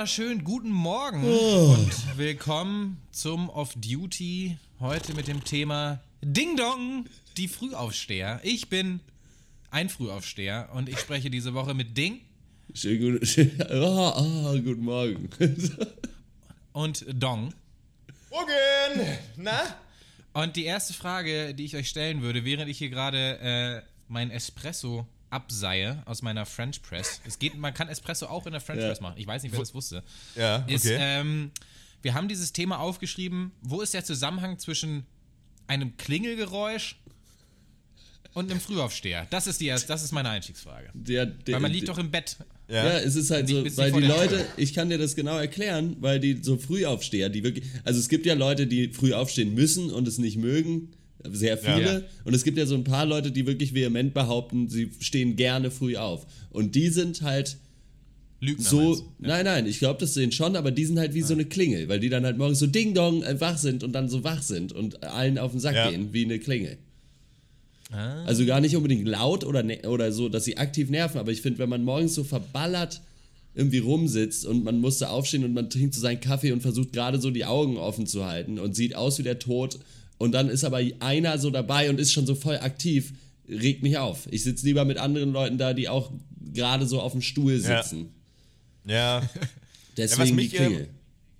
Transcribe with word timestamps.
Wunderschönen 0.00 0.44
guten 0.44 0.70
Morgen 0.70 1.22
oh. 1.26 1.74
und 1.74 2.16
willkommen 2.16 2.96
zum 3.10 3.50
Off 3.50 3.74
Duty. 3.76 4.56
Heute 4.78 5.12
mit 5.12 5.28
dem 5.28 5.44
Thema 5.44 6.00
Ding 6.22 6.56
Dong, 6.56 7.04
die 7.36 7.48
Frühaufsteher. 7.48 8.40
Ich 8.42 8.70
bin 8.70 9.00
ein 9.70 9.90
Frühaufsteher 9.90 10.70
und 10.72 10.88
ich 10.88 10.98
spreche 10.98 11.28
diese 11.28 11.52
Woche 11.52 11.74
mit 11.74 11.98
Ding. 11.98 12.22
Schön, 12.72 12.98
gut, 12.98 13.28
schön, 13.28 13.52
oh, 13.70 14.12
oh, 14.16 14.52
guten 14.62 14.84
Morgen. 14.84 15.28
und 16.72 17.04
Dong. 17.12 17.52
Morgen! 18.30 19.18
Na? 19.36 19.60
Und 20.32 20.56
die 20.56 20.64
erste 20.64 20.94
Frage, 20.94 21.52
die 21.52 21.66
ich 21.66 21.76
euch 21.76 21.90
stellen 21.90 22.22
würde, 22.22 22.46
während 22.46 22.70
ich 22.70 22.78
hier 22.78 22.88
gerade 22.88 23.38
äh, 23.38 23.82
mein 24.08 24.30
Espresso 24.30 25.06
abseihe 25.30 26.02
aus 26.06 26.22
meiner 26.22 26.44
French 26.44 26.82
Press. 26.82 27.20
Es 27.24 27.38
geht, 27.38 27.56
man 27.56 27.72
kann 27.72 27.88
Espresso 27.88 28.26
auch 28.26 28.46
in 28.46 28.52
der 28.52 28.60
French 28.60 28.80
ja. 28.80 28.88
Press 28.88 29.00
machen. 29.00 29.14
Ich 29.16 29.26
weiß 29.26 29.42
nicht, 29.42 29.52
wer 29.52 29.60
das 29.60 29.74
wusste. 29.74 30.02
Ja, 30.36 30.62
okay. 30.64 30.74
Ist, 30.74 30.86
ähm, 30.88 31.52
wir 32.02 32.14
haben 32.14 32.28
dieses 32.28 32.52
Thema 32.52 32.78
aufgeschrieben. 32.80 33.52
Wo 33.62 33.80
ist 33.80 33.94
der 33.94 34.04
Zusammenhang 34.04 34.58
zwischen 34.58 35.06
einem 35.66 35.96
Klingelgeräusch 35.96 36.96
und 38.34 38.50
einem 38.50 38.60
Frühaufsteher? 38.60 39.26
Das 39.30 39.46
ist, 39.46 39.60
die, 39.60 39.68
das 39.68 40.02
ist 40.02 40.12
meine 40.12 40.30
Einstiegsfrage. 40.30 40.90
Der, 40.94 41.26
der, 41.26 41.54
weil 41.54 41.60
man 41.60 41.72
liegt 41.72 41.88
der, 41.88 41.94
doch 41.94 42.00
im 42.00 42.10
Bett. 42.10 42.36
Ja. 42.68 42.86
ja, 42.86 42.98
es 42.98 43.16
ist 43.16 43.30
halt 43.30 43.48
so, 43.48 43.64
weil 43.76 43.92
die 43.92 44.06
Leute, 44.06 44.46
ich 44.56 44.74
kann 44.74 44.88
dir 44.90 44.98
das 44.98 45.16
genau 45.16 45.36
erklären, 45.36 45.96
weil 46.00 46.20
die 46.20 46.40
so 46.42 46.56
Frühaufsteher, 46.56 47.28
die 47.28 47.42
wirklich, 47.42 47.64
also 47.84 47.98
es 47.98 48.08
gibt 48.08 48.26
ja 48.26 48.34
Leute, 48.34 48.68
die 48.68 48.92
früh 48.92 49.12
aufstehen 49.12 49.54
müssen 49.54 49.90
und 49.90 50.06
es 50.06 50.18
nicht 50.18 50.36
mögen 50.36 50.92
sehr 51.30 51.58
viele. 51.58 51.92
Ja. 51.92 52.02
Und 52.24 52.34
es 52.34 52.44
gibt 52.44 52.58
ja 52.58 52.66
so 52.66 52.74
ein 52.74 52.84
paar 52.84 53.06
Leute, 53.06 53.30
die 53.30 53.46
wirklich 53.46 53.74
vehement 53.74 54.14
behaupten, 54.14 54.68
sie 54.68 54.90
stehen 55.00 55.36
gerne 55.36 55.70
früh 55.70 55.96
auf. 55.96 56.26
Und 56.50 56.74
die 56.74 56.88
sind 56.88 57.22
halt. 57.22 57.56
Lügner 58.42 58.64
so, 58.64 58.94
ja. 58.94 59.02
nein, 59.18 59.44
nein, 59.44 59.66
ich 59.66 59.80
glaube, 59.80 60.00
das 60.00 60.14
sehen 60.14 60.32
schon, 60.32 60.56
aber 60.56 60.70
die 60.70 60.86
sind 60.86 60.98
halt 60.98 61.12
wie 61.12 61.22
ah. 61.22 61.26
so 61.26 61.34
eine 61.34 61.44
Klingel, 61.44 61.90
weil 61.90 62.00
die 62.00 62.08
dann 62.08 62.24
halt 62.24 62.38
morgens 62.38 62.58
so 62.58 62.66
Ding 62.66 62.94
Dong 62.94 63.22
äh, 63.22 63.38
wach 63.38 63.58
sind 63.58 63.84
und 63.84 63.92
dann 63.92 64.08
so 64.08 64.24
wach 64.24 64.40
sind 64.40 64.72
und 64.72 65.02
allen 65.02 65.36
auf 65.36 65.50
den 65.50 65.60
Sack 65.60 65.74
ja. 65.74 65.90
gehen, 65.90 66.14
wie 66.14 66.24
eine 66.24 66.38
Klingel. 66.38 66.78
Ah. 67.92 68.24
Also 68.24 68.46
gar 68.46 68.62
nicht 68.62 68.74
unbedingt 68.76 69.06
laut 69.06 69.44
oder, 69.44 69.62
ne 69.62 69.82
oder 69.86 70.10
so, 70.10 70.30
dass 70.30 70.46
sie 70.46 70.56
aktiv 70.56 70.88
nerven, 70.88 71.18
aber 71.18 71.32
ich 71.32 71.42
finde, 71.42 71.58
wenn 71.58 71.68
man 71.68 71.84
morgens 71.84 72.14
so 72.14 72.24
verballert 72.24 73.02
irgendwie 73.54 73.78
rumsitzt 73.78 74.46
und 74.46 74.64
man 74.64 74.80
musste 74.80 75.10
aufstehen 75.10 75.44
und 75.44 75.52
man 75.52 75.70
trinkt 75.70 75.94
so 75.94 76.00
seinen 76.00 76.20
Kaffee 76.20 76.52
und 76.52 76.60
versucht 76.62 76.92
gerade 76.92 77.20
so 77.20 77.30
die 77.30 77.44
Augen 77.44 77.76
offen 77.76 78.06
zu 78.06 78.24
halten 78.24 78.58
und 78.58 78.76
sieht 78.76 78.94
aus 78.94 79.18
wie 79.18 79.22
der 79.22 79.38
Tod 79.38 79.80
und 80.20 80.32
dann 80.32 80.50
ist 80.50 80.64
aber 80.64 80.82
einer 81.00 81.38
so 81.38 81.48
dabei 81.48 81.88
und 81.88 81.98
ist 81.98 82.12
schon 82.12 82.26
so 82.26 82.34
voll 82.34 82.58
aktiv, 82.58 83.14
regt 83.48 83.82
mich 83.82 83.96
auf. 83.96 84.28
Ich 84.30 84.44
sitze 84.44 84.66
lieber 84.66 84.84
mit 84.84 84.98
anderen 84.98 85.32
Leuten 85.32 85.56
da, 85.56 85.72
die 85.72 85.88
auch 85.88 86.12
gerade 86.52 86.86
so 86.86 87.00
auf 87.00 87.12
dem 87.12 87.22
Stuhl 87.22 87.58
sitzen. 87.58 88.12
Ja. 88.84 89.20
ja. 89.20 89.30
Deswegen 89.96 90.20
ja, 90.20 90.28
was 90.28 90.32
mich, 90.32 90.50
die 90.50 90.56
Klingel. 90.56 90.80
Ähm, 90.82 90.88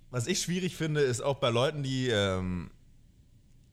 was 0.09 0.25
ich 0.25 0.41
schwierig 0.41 0.75
finde, 0.75 1.01
ist 1.01 1.21
auch 1.21 1.35
bei 1.35 1.51
Leuten, 1.51 1.83
die 1.83 2.07
ähm, 2.07 2.71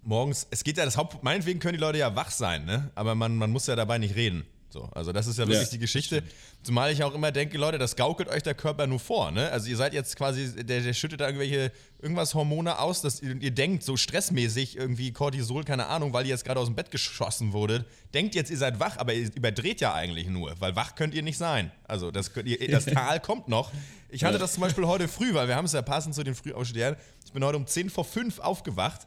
morgens, 0.03 0.47
es 0.51 0.63
geht 0.63 0.77
ja 0.77 0.85
das 0.85 0.99
Haupt, 0.99 1.25
meinetwegen 1.25 1.59
können 1.59 1.79
die 1.79 1.81
Leute 1.81 1.97
ja 1.97 2.15
wach 2.15 2.31
sein, 2.31 2.67
ne? 2.67 2.91
Aber 2.95 3.15
man, 3.15 3.35
man 3.35 3.51
muss 3.51 3.67
ja 3.67 3.77
dabei 3.77 3.97
nicht 3.97 4.15
reden. 4.15 4.45
So, 4.71 4.83
also 4.93 5.13
das 5.13 5.27
ist 5.27 5.39
ja 5.39 5.47
wirklich 5.47 5.69
ja, 5.69 5.71
die 5.71 5.79
Geschichte. 5.79 6.23
Zumal 6.63 6.93
ich 6.93 7.03
auch 7.03 7.15
immer 7.15 7.33
denke, 7.33 7.57
Leute, 7.57 7.79
das 7.79 7.97
gaukelt 7.97 8.29
euch 8.29 8.43
der 8.43 8.55
Körper 8.55 8.87
nur 8.87 9.01
vor, 9.01 9.31
ne? 9.31 9.51
Also 9.51 9.71
ihr 9.71 9.77
seid 9.77 9.95
jetzt 9.95 10.15
quasi, 10.17 10.55
der, 10.63 10.83
der 10.83 10.93
schüttet 10.93 11.23
da 11.23 11.27
irgendwelche, 11.27 11.73
irgendwas 12.03 12.35
Hormone 12.35 12.79
aus, 12.79 13.01
dass 13.01 13.23
ihr, 13.23 13.35
ihr 13.41 13.51
denkt, 13.51 13.83
so 13.83 13.97
stressmäßig, 13.97 14.77
irgendwie 14.77 15.11
Cortisol, 15.13 15.65
keine 15.65 15.87
Ahnung, 15.87 16.13
weil 16.13 16.27
ihr 16.27 16.31
jetzt 16.31 16.45
gerade 16.45 16.61
aus 16.61 16.67
dem 16.67 16.75
Bett 16.75 16.91
geschossen 16.91 17.55
wurdet. 17.55 17.87
Denkt 18.13 18.35
jetzt, 18.35 18.51
ihr 18.51 18.59
seid 18.59 18.79
wach, 18.79 18.99
aber 18.99 19.15
ihr 19.15 19.35
überdreht 19.35 19.81
ja 19.81 19.95
eigentlich 19.95 20.29
nur, 20.29 20.55
weil 20.61 20.77
wach 20.77 20.95
könnt 20.97 21.15
ihr 21.15 21.23
nicht 21.23 21.39
sein. 21.39 21.73
Also 21.85 22.11
das, 22.11 22.31
ihr, 22.45 22.71
das 22.71 22.85
Tal 22.87 23.21
kommt 23.21 23.49
noch. 23.49 23.73
Ich 24.11 24.25
hatte 24.25 24.39
das 24.39 24.53
zum 24.53 24.61
Beispiel 24.63 24.87
heute 24.87 25.09
früh, 25.09 25.33
weil 25.33 25.49
wir 25.49 25.57
haben 25.57 25.65
es 25.65 25.73
ja 25.73 25.81
passend 25.81 26.15
zu 26.15 26.25
den 26.25 26.35
Frühaufstehern. 26.35 26.97
Ich 27.25 27.33
bin 27.33 27.43
heute 27.43 27.57
um 27.57 27.67
10 27.67 27.89
vor 27.89 28.05
5 28.05 28.39
aufgewacht. 28.39 29.07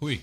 Hui. 0.00 0.20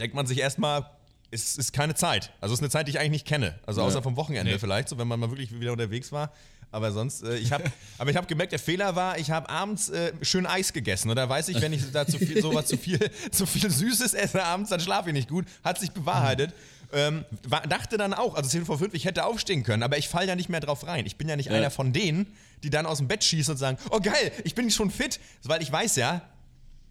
Denkt 0.00 0.16
man 0.16 0.26
sich 0.26 0.38
erstmal, 0.38 0.90
ist, 1.30 1.58
ist 1.58 1.72
keine 1.72 1.94
Zeit. 1.94 2.32
Also 2.40 2.52
es 2.52 2.58
ist 2.58 2.62
eine 2.62 2.70
Zeit, 2.70 2.86
die 2.86 2.90
ich 2.90 2.98
eigentlich 2.98 3.10
nicht 3.10 3.26
kenne. 3.26 3.58
Also 3.66 3.82
außer 3.82 4.02
vom 4.02 4.16
Wochenende 4.16 4.52
nee. 4.52 4.58
vielleicht, 4.58 4.88
so 4.88 4.98
wenn 4.98 5.08
man 5.08 5.20
mal 5.20 5.30
wirklich 5.30 5.58
wieder 5.58 5.72
unterwegs 5.72 6.10
war. 6.12 6.32
Aber 6.72 6.92
sonst, 6.92 7.22
äh, 7.22 7.36
ich 7.36 7.52
habe, 7.52 7.64
aber 7.98 8.10
ich 8.10 8.16
habe 8.16 8.26
gemerkt, 8.26 8.52
der 8.52 8.58
Fehler 8.58 8.94
war, 8.96 9.18
ich 9.18 9.30
habe 9.30 9.48
abends 9.48 9.88
äh, 9.88 10.12
schön 10.22 10.46
Eis 10.46 10.72
gegessen. 10.72 11.10
Und 11.10 11.16
da 11.16 11.28
weiß 11.28 11.48
ich, 11.48 11.60
wenn 11.60 11.72
ich 11.72 11.90
da 11.92 12.06
zu 12.06 12.18
viel, 12.18 12.40
sowas 12.40 12.66
zu 12.66 12.76
viel, 12.76 12.98
zu 13.30 13.46
viel 13.46 13.70
Süßes 13.70 14.14
esse 14.14 14.42
abends, 14.42 14.70
dann 14.70 14.80
schlafe 14.80 15.10
ich 15.10 15.14
nicht 15.14 15.28
gut. 15.28 15.46
Hat 15.64 15.78
sich 15.78 15.92
bewahrheitet. 15.92 16.52
Ähm, 16.92 17.24
war, 17.44 17.62
dachte 17.62 17.96
dann 17.96 18.14
auch, 18.14 18.34
also 18.34 18.48
10 18.50 18.66
vor 18.66 18.78
5, 18.78 18.94
ich 18.94 19.04
hätte 19.04 19.24
aufstehen 19.24 19.62
können, 19.62 19.84
aber 19.84 19.96
ich 19.98 20.08
falle 20.08 20.26
ja 20.26 20.34
nicht 20.34 20.48
mehr 20.48 20.58
drauf 20.58 20.88
rein. 20.88 21.06
Ich 21.06 21.16
bin 21.16 21.28
ja 21.28 21.36
nicht 21.36 21.46
ja. 21.46 21.56
einer 21.56 21.70
von 21.70 21.92
denen, 21.92 22.26
die 22.64 22.70
dann 22.70 22.84
aus 22.84 22.98
dem 22.98 23.06
Bett 23.06 23.22
schießen 23.22 23.52
und 23.52 23.58
sagen, 23.58 23.78
oh 23.90 24.00
geil, 24.00 24.32
ich 24.42 24.56
bin 24.56 24.68
schon 24.70 24.90
fit. 24.90 25.20
Weil 25.44 25.62
ich 25.62 25.70
weiß 25.70 25.96
ja, 25.96 26.22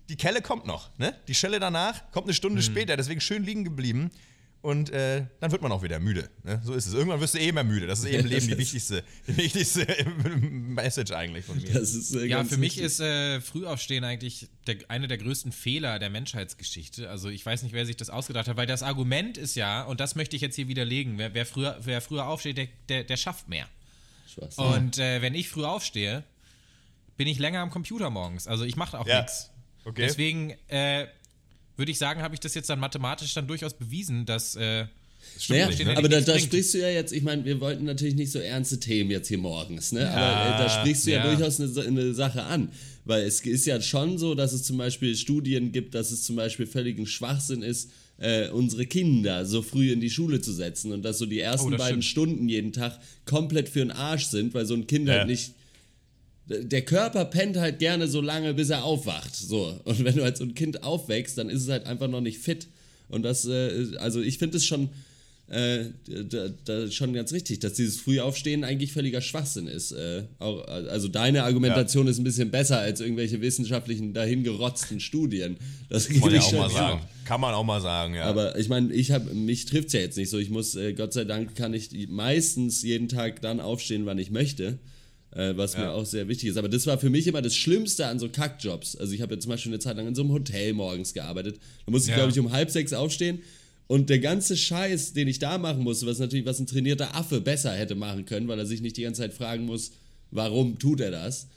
die 0.07 0.15
Kelle 0.15 0.41
kommt 0.41 0.65
noch. 0.65 0.89
Ne? 0.97 1.15
Die 1.27 1.35
Schelle 1.35 1.59
danach 1.59 2.11
kommt 2.11 2.27
eine 2.27 2.33
Stunde 2.33 2.57
mhm. 2.57 2.65
später, 2.65 2.97
deswegen 2.97 3.21
schön 3.21 3.43
liegen 3.43 3.63
geblieben. 3.63 4.09
Und 4.61 4.89
äh, 4.89 5.25
dann 5.39 5.53
wird 5.53 5.61
man 5.61 5.71
auch 5.71 5.83
wieder 5.83 5.99
müde. 5.99 6.29
Ne? 6.43 6.61
So 6.65 6.73
ist 6.73 6.85
es. 6.85 6.93
Irgendwann 6.93 7.21
wirst 7.21 7.33
du 7.33 7.39
eh 7.39 7.47
immer 7.47 7.63
müde. 7.63 7.87
Das 7.87 7.99
ist 7.99 8.05
im 8.07 8.25
Leben 8.25 8.45
die 8.45 8.57
wichtigste, 8.57 9.03
die 9.27 9.37
wichtigste 9.37 9.87
Message 10.41 11.11
eigentlich 11.11 11.45
von 11.45 11.61
mir. 11.61 11.79
Ist, 11.79 12.13
äh, 12.13 12.25
ja, 12.25 12.43
für 12.43 12.57
mich 12.57 12.73
wichtig. 12.73 12.83
ist 12.83 12.99
äh, 12.99 13.39
Frühaufstehen 13.39 14.03
eigentlich 14.03 14.49
der, 14.67 14.77
eine 14.89 15.07
der 15.07 15.17
größten 15.17 15.53
Fehler 15.53 15.97
der 15.97 16.09
Menschheitsgeschichte. 16.09 17.09
Also 17.09 17.29
ich 17.29 17.45
weiß 17.45 17.63
nicht, 17.63 17.71
wer 17.71 17.85
sich 17.85 17.95
das 17.95 18.09
ausgedacht 18.09 18.49
hat, 18.49 18.57
weil 18.57 18.67
das 18.67 18.83
Argument 18.83 19.37
ist 19.37 19.55
ja, 19.55 19.83
und 19.83 20.01
das 20.01 20.15
möchte 20.15 20.35
ich 20.35 20.41
jetzt 20.41 20.55
hier 20.55 20.67
widerlegen, 20.67 21.17
wer, 21.17 21.33
wer, 21.33 21.45
früher, 21.45 21.77
wer 21.81 22.01
früher 22.01 22.27
aufsteht, 22.27 22.57
der, 22.57 22.67
der, 22.89 23.03
der 23.05 23.17
schafft 23.17 23.47
mehr. 23.47 23.67
Und 24.57 24.97
äh, 24.97 25.21
wenn 25.21 25.35
ich 25.35 25.49
früh 25.49 25.63
aufstehe, 25.63 26.23
bin 27.15 27.27
ich 27.27 27.39
länger 27.39 27.61
am 27.61 27.69
Computer 27.69 28.09
morgens. 28.09 28.45
Also 28.47 28.65
ich 28.65 28.75
mache 28.75 28.99
auch 28.99 29.07
ja. 29.07 29.21
nichts. 29.21 29.51
Okay. 29.85 30.01
Deswegen 30.01 30.51
äh, 30.67 31.07
würde 31.79 31.91
ich 31.91 31.97
sagen, 31.97 32.21
habe 32.21 32.35
ich 32.35 32.39
das 32.39 32.53
jetzt 32.53 32.69
dann 32.69 32.79
mathematisch 32.79 33.33
dann 33.33 33.47
durchaus 33.47 33.73
bewiesen, 33.73 34.25
dass. 34.25 34.55
Äh, 34.55 34.85
naja, 35.49 35.69
ne? 35.69 35.97
aber 35.97 36.07
da, 36.07 36.21
da 36.21 36.39
sprichst 36.39 36.73
du 36.73 36.79
ja 36.79 36.89
jetzt, 36.89 37.11
ich 37.11 37.23
meine, 37.23 37.43
wir 37.43 37.59
wollten 37.59 37.83
natürlich 37.83 38.15
nicht 38.15 38.31
so 38.31 38.39
ernste 38.39 38.79
Themen 38.79 39.11
jetzt 39.11 39.27
hier 39.27 39.37
morgens, 39.37 39.91
ne? 39.91 40.01
Ja, 40.01 40.13
aber 40.13 40.55
äh, 40.55 40.63
da 40.63 40.69
sprichst 40.69 41.07
du 41.07 41.11
ja, 41.11 41.17
ja 41.17 41.35
durchaus 41.35 41.59
eine, 41.59 41.87
eine, 41.87 42.13
Sache 42.13 42.43
an. 42.43 42.69
Weil 43.05 43.23
es 43.23 43.41
ist 43.41 43.65
ja 43.65 43.81
schon 43.81 44.17
so, 44.17 44.33
dass 44.33 44.53
es 44.53 44.63
zum 44.63 44.77
Beispiel 44.77 45.15
Studien 45.15 45.71
gibt, 45.71 45.93
dass 45.93 46.11
es 46.11 46.23
zum 46.23 46.35
Beispiel 46.35 46.67
völligen 46.67 47.05
Schwachsinn 47.05 47.63
ist, 47.63 47.91
äh, 48.17 48.49
unsere 48.49 48.85
Kinder 48.85 49.45
so 49.45 49.61
früh 49.61 49.91
in 49.91 49.99
die 49.99 50.09
Schule 50.09 50.41
zu 50.41 50.53
setzen 50.53 50.91
und 50.91 51.03
dass 51.03 51.17
so 51.17 51.25
die 51.25 51.39
ersten 51.39 51.73
oh, 51.73 51.77
beiden 51.77 52.01
stimmt. 52.01 52.05
Stunden 52.05 52.49
jeden 52.49 52.71
Tag 52.71 52.99
komplett 53.25 53.69
für 53.69 53.79
den 53.79 53.91
Arsch 53.91 54.25
sind, 54.25 54.53
weil 54.53 54.65
so 54.65 54.73
ein 54.73 54.87
Kind 54.87 55.07
halt 55.07 55.15
ja. 55.15 55.19
halt 55.21 55.29
nicht 55.29 55.53
der 56.49 56.81
Körper 56.81 57.25
pennt 57.25 57.57
halt 57.57 57.79
gerne 57.79 58.07
so 58.07 58.21
lange, 58.21 58.53
bis 58.53 58.69
er 58.69 58.83
aufwacht. 58.83 59.35
So. 59.35 59.79
Und 59.83 60.03
wenn 60.03 60.15
du 60.15 60.23
als 60.23 60.39
so 60.39 60.45
ein 60.45 60.55
Kind 60.55 60.83
aufwächst, 60.83 61.37
dann 61.37 61.49
ist 61.49 61.63
es 61.63 61.69
halt 61.69 61.85
einfach 61.85 62.07
noch 62.07 62.21
nicht 62.21 62.39
fit. 62.39 62.67
Und 63.07 63.23
das, 63.23 63.45
äh, 63.45 63.87
also 63.97 64.21
ich 64.21 64.37
finde 64.39 64.57
es 64.57 64.65
schon, 64.65 64.89
äh, 65.47 65.85
da, 66.07 66.49
da 66.65 66.91
schon 66.91 67.13
ganz 67.13 67.33
richtig, 67.33 67.59
dass 67.59 67.73
dieses 67.73 67.99
Frühaufstehen 67.99 68.63
eigentlich 68.63 68.93
völliger 68.93 69.21
Schwachsinn 69.21 69.67
ist. 69.67 69.91
Äh, 69.91 70.23
auch, 70.39 70.67
also 70.67 71.07
deine 71.07 71.43
Argumentation 71.43 72.05
ja. 72.05 72.11
ist 72.11 72.19
ein 72.19 72.23
bisschen 72.23 72.51
besser 72.51 72.79
als 72.79 72.99
irgendwelche 72.99 73.41
wissenschaftlichen 73.41 74.13
dahingerotzten 74.13 74.99
Studien. 74.99 75.57
Das 75.89 76.07
kann 76.07 76.19
man 76.19 76.33
ja 76.33 76.41
auch 76.41 76.51
mal 76.51 76.69
sagen. 76.69 77.01
Kann 77.25 77.41
man 77.41 77.53
auch 77.53 77.63
mal 77.63 77.81
sagen, 77.81 78.15
ja. 78.15 78.23
Aber 78.23 78.57
ich 78.57 78.69
meine, 78.69 78.91
ich 78.91 79.11
habe 79.11 79.33
mich 79.35 79.65
trifft 79.65 79.87
es 79.87 79.93
ja 79.93 79.99
jetzt 79.99 80.17
nicht 80.17 80.29
so. 80.29 80.39
Ich 80.39 80.49
muss, 80.49 80.75
äh, 80.75 80.93
Gott 80.93 81.13
sei 81.13 81.25
Dank, 81.25 81.55
kann 81.55 81.75
ich 81.75 81.91
meistens 82.09 82.81
jeden 82.81 83.07
Tag 83.07 83.41
dann 83.41 83.59
aufstehen, 83.59 84.07
wann 84.07 84.17
ich 84.17 84.31
möchte 84.31 84.79
äh, 85.31 85.55
was 85.55 85.73
ja. 85.73 85.81
mir 85.81 85.91
auch 85.91 86.05
sehr 86.05 86.27
wichtig 86.27 86.49
ist. 86.49 86.57
Aber 86.57 86.69
das 86.69 86.87
war 86.87 86.97
für 86.97 87.09
mich 87.09 87.27
immer 87.27 87.41
das 87.41 87.55
Schlimmste 87.55 88.07
an 88.07 88.19
so 88.19 88.29
Kackjobs. 88.29 88.95
Also 88.95 89.13
ich 89.13 89.21
habe 89.21 89.35
ja 89.35 89.39
zum 89.39 89.49
Beispiel 89.49 89.71
eine 89.71 89.79
Zeit 89.79 89.97
lang 89.97 90.07
in 90.07 90.15
so 90.15 90.23
einem 90.23 90.31
Hotel 90.31 90.73
morgens 90.73 91.13
gearbeitet. 91.13 91.59
Da 91.85 91.91
musste 91.91 92.09
ich, 92.09 92.17
ja. 92.17 92.23
glaube 92.23 92.31
ich, 92.31 92.39
um 92.39 92.51
halb 92.51 92.71
sechs 92.71 92.93
aufstehen. 92.93 93.39
Und 93.87 94.09
der 94.09 94.19
ganze 94.19 94.55
Scheiß, 94.55 95.13
den 95.13 95.27
ich 95.27 95.39
da 95.39 95.57
machen 95.57 95.83
musste, 95.83 96.05
was 96.05 96.19
natürlich, 96.19 96.45
was 96.45 96.59
ein 96.59 96.67
trainierter 96.67 97.15
Affe 97.15 97.41
besser 97.41 97.73
hätte 97.73 97.95
machen 97.95 98.25
können, 98.25 98.47
weil 98.47 98.59
er 98.59 98.67
sich 98.67 98.81
nicht 98.81 98.97
die 98.97 99.01
ganze 99.01 99.21
Zeit 99.21 99.33
fragen 99.33 99.65
muss, 99.65 99.91
warum 100.29 100.77
tut 100.77 100.99
er 100.99 101.09
das? 101.09 101.47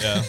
Ja. 0.00 0.24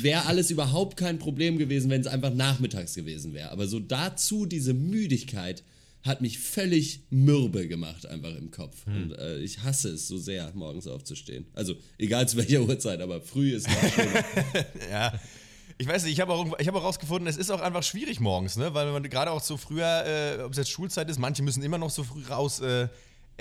Wäre 0.00 0.26
alles 0.26 0.50
überhaupt 0.50 0.96
kein 0.96 1.18
Problem 1.18 1.58
gewesen, 1.58 1.90
wenn 1.90 2.00
es 2.00 2.06
einfach 2.06 2.32
nachmittags 2.34 2.94
gewesen 2.94 3.34
wäre. 3.34 3.50
Aber 3.50 3.66
so 3.66 3.80
dazu 3.80 4.46
diese 4.46 4.74
Müdigkeit, 4.74 5.62
hat 6.02 6.20
mich 6.20 6.38
völlig 6.38 7.04
mürbe 7.10 7.68
gemacht, 7.68 8.06
einfach 8.06 8.34
im 8.34 8.50
Kopf. 8.50 8.86
Hm. 8.86 9.02
Und 9.02 9.18
äh, 9.18 9.38
ich 9.38 9.62
hasse 9.62 9.90
es 9.90 10.08
so 10.08 10.18
sehr, 10.18 10.50
morgens 10.54 10.86
aufzustehen. 10.86 11.46
Also, 11.54 11.74
egal 11.98 12.28
zu 12.28 12.36
welcher 12.36 12.62
Uhrzeit, 12.68 13.00
aber 13.00 13.20
früh 13.20 13.54
ist 13.54 13.68
ja. 14.90 15.12
Ich 15.78 15.86
weiß 15.86 16.04
nicht, 16.04 16.12
ich 16.12 16.20
habe 16.20 16.32
auch, 16.34 16.58
hab 16.58 16.74
auch 16.74 16.84
rausgefunden, 16.84 17.26
es 17.26 17.38
ist 17.38 17.50
auch 17.50 17.60
einfach 17.60 17.82
schwierig 17.82 18.20
morgens, 18.20 18.56
ne? 18.56 18.74
weil 18.74 18.92
man 18.92 19.02
gerade 19.04 19.30
auch 19.30 19.40
so 19.40 19.56
früher, 19.56 20.04
äh, 20.06 20.42
ob 20.42 20.52
es 20.52 20.58
jetzt 20.58 20.70
Schulzeit 20.70 21.08
ist, 21.08 21.18
manche 21.18 21.42
müssen 21.42 21.62
immer 21.62 21.78
noch 21.78 21.88
so 21.88 22.04
früh 22.04 22.22
raus. 22.26 22.60
Äh, 22.60 22.88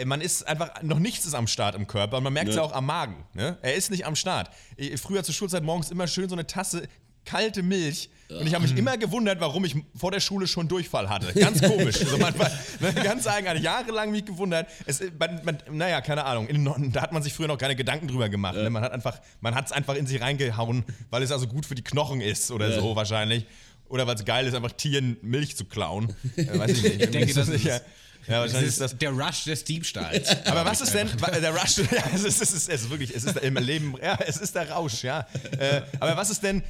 man 0.06 0.22
ist 0.22 0.48
einfach, 0.48 0.82
noch 0.82 1.00
nichts 1.00 1.26
ist 1.26 1.34
am 1.34 1.48
Start 1.48 1.76
im 1.76 1.86
Körper 1.86 2.18
und 2.18 2.24
man 2.24 2.32
merkt 2.32 2.50
es 2.50 2.56
ne. 2.56 2.62
ja 2.62 2.66
auch 2.66 2.72
am 2.72 2.86
Magen. 2.86 3.26
Ne? 3.34 3.58
Er 3.62 3.76
ist 3.76 3.92
nicht 3.92 4.06
am 4.06 4.16
Start. 4.16 4.50
Früher 4.96 5.24
zur 5.24 5.34
Schulzeit 5.34 5.64
morgens 5.64 5.92
immer 5.92 6.08
schön 6.08 6.30
so 6.30 6.36
eine 6.36 6.48
Tasse 6.48 6.88
kalte 7.30 7.64
Milch. 7.64 8.10
Und 8.30 8.46
ich 8.46 8.54
habe 8.54 8.64
mich 8.64 8.78
immer 8.78 8.96
gewundert, 8.98 9.40
warum 9.40 9.66
ich 9.66 9.76
vor 9.96 10.12
der 10.12 10.20
Schule 10.20 10.46
schon 10.46 10.68
Durchfall 10.68 11.10
hatte. 11.10 11.34
Ganz 11.34 11.62
komisch. 11.62 12.00
also 12.00 12.18
manchmal, 12.20 12.52
ne, 12.80 12.94
ganz 12.94 13.26
eigenartig. 13.26 13.64
Jahrelang 13.64 14.12
mich 14.12 14.26
gewundert. 14.26 14.68
Es, 14.86 15.02
man, 15.18 15.42
man, 15.44 15.58
naja, 15.72 16.00
keine 16.02 16.26
Ahnung. 16.26 16.48
In, 16.48 16.92
da 16.92 17.02
hat 17.02 17.12
man 17.12 17.24
sich 17.24 17.34
früher 17.34 17.48
noch 17.48 17.58
keine 17.58 17.76
Gedanken 17.76 18.08
drüber 18.08 18.30
gemacht. 18.30 18.56
Ne? 18.56 18.70
Man 18.70 18.84
hat 18.84 18.92
einfach, 18.92 19.20
man 19.42 19.56
hat 19.56 19.66
es 19.66 19.72
einfach 19.72 19.96
in 19.96 20.06
sich 20.06 20.22
reingehauen, 20.22 20.84
weil 21.10 21.24
es 21.24 21.32
also 21.32 21.48
gut 21.48 21.66
für 21.66 21.74
die 21.74 21.84
Knochen 21.84 22.22
ist 22.22 22.52
oder 22.52 22.70
ja. 22.70 22.80
so 22.80 22.96
wahrscheinlich. 22.96 23.48
Oder 23.88 24.06
weil 24.06 24.14
es 24.14 24.26
geil 24.26 24.46
ist, 24.46 24.54
einfach 24.54 24.74
Tieren 24.74 25.18
Milch 25.24 25.58
zu 25.58 25.66
klauen. 25.66 26.16
Äh, 26.38 26.58
weiß 26.58 26.72
ich 26.72 26.84
nicht. 26.84 27.02
ich 27.02 27.10
denke, 27.10 27.34
das 27.34 27.48
ist, 27.48 27.64
ja, 27.64 27.80
ja, 28.28 28.42
wahrscheinlich 28.42 28.70
ist 28.70 28.82
das 28.82 28.98
der 28.98 29.12
Rush 29.12 29.46
des 29.46 29.64
Diebstahls. 29.64 30.30
Aber 30.46 30.66
was 30.66 30.82
ist 30.82 30.94
denn 30.94 31.08
der 31.42 31.54
Rush? 31.54 31.78
Ja, 31.92 32.04
es 32.14 32.24
ist, 32.24 32.42
es 32.42 32.54
ist, 32.54 32.70
es 32.70 32.82
ist 32.84 32.90
wirklich, 32.90 33.16
es 33.16 33.24
ist 33.24 33.38
im 33.38 33.56
Leben, 33.58 33.96
ja, 34.02 34.18
es 34.26 34.38
ist 34.38 34.54
der 34.56 34.70
Rausch, 34.70 35.04
ja. 35.04 35.28
Äh, 35.58 35.82
aber 36.00 36.16
was 36.18 36.30
ist 36.30 36.44
denn, 36.44 36.62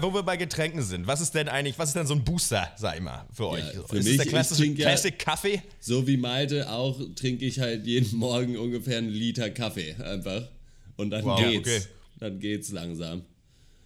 wo 0.00 0.12
wir 0.14 0.22
bei 0.22 0.36
Getränken 0.36 0.82
sind, 0.82 1.06
was 1.06 1.20
ist 1.20 1.34
denn 1.34 1.48
eigentlich, 1.48 1.78
was 1.78 1.90
ist 1.90 1.96
denn 1.96 2.06
so 2.06 2.14
ein 2.14 2.24
Booster, 2.24 2.70
sag 2.76 2.96
ich 2.96 3.02
mal, 3.02 3.24
für 3.32 3.48
euch? 3.48 3.64
Ja, 3.64 3.82
für 3.88 3.96
ist 3.96 4.04
mich, 4.04 4.16
der 4.16 4.26
klassische 4.26 4.74
Classic 4.74 5.18
Kaffee? 5.18 5.62
So 5.80 6.06
wie 6.06 6.16
Malte 6.16 6.70
auch, 6.70 7.00
trinke 7.16 7.44
ich 7.44 7.60
halt 7.60 7.86
jeden 7.86 8.16
Morgen 8.16 8.56
ungefähr 8.56 8.98
einen 8.98 9.10
Liter 9.10 9.50
Kaffee 9.50 9.94
einfach. 9.94 10.48
Und 10.96 11.10
dann 11.10 11.24
wow, 11.24 11.40
geht's. 11.40 11.68
Okay. 11.68 11.82
Dann 12.20 12.40
geht's 12.40 12.70
langsam. 12.72 13.22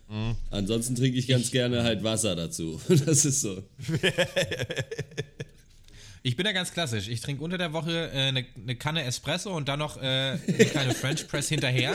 Mhm. 0.08 0.36
Ansonsten 0.50 0.94
trinke 0.94 1.18
ich 1.18 1.26
ganz 1.28 1.50
gerne 1.50 1.82
halt 1.82 2.02
Wasser 2.02 2.36
dazu. 2.36 2.80
Das 2.88 3.24
ist 3.24 3.40
so. 3.40 3.62
Ich 6.22 6.36
bin 6.36 6.46
ja 6.46 6.52
ganz 6.52 6.72
klassisch. 6.72 7.08
Ich 7.08 7.20
trinke 7.20 7.42
unter 7.42 7.58
der 7.58 7.72
Woche 7.72 8.10
äh, 8.12 8.28
eine, 8.28 8.44
eine, 8.56 8.76
Kanne 8.76 9.02
Espresso 9.04 9.54
und 9.54 9.68
dann 9.68 9.80
noch 9.80 9.96
äh, 9.96 10.00
eine 10.00 10.38
kleine 10.70 10.94
French 10.94 11.26
Press 11.26 11.48
hinterher. 11.48 11.94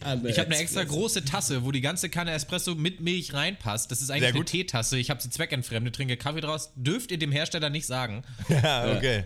Kanne 0.00 0.28
ich 0.28 0.38
habe 0.38 0.50
eine 0.50 0.58
extra 0.58 0.84
große 0.84 1.24
Tasse, 1.24 1.64
wo 1.64 1.72
die 1.72 1.82
ganze 1.82 2.08
Kanne 2.08 2.32
Espresso 2.32 2.74
mit 2.74 3.00
Milch 3.00 3.34
reinpasst. 3.34 3.90
Das 3.90 4.00
ist 4.00 4.10
eigentlich 4.10 4.34
eine 4.34 4.44
Teetasse. 4.44 4.98
Ich 4.98 5.10
habe 5.10 5.20
sie 5.20 5.28
zweckentfremdet, 5.28 5.94
trinke 5.94 6.16
Kaffee 6.16 6.40
draus. 6.40 6.72
Dürft 6.76 7.10
ihr 7.10 7.18
dem 7.18 7.32
Hersteller 7.32 7.70
nicht 7.70 7.86
sagen. 7.86 8.22
Ja, 8.48 8.96
okay. 8.96 9.24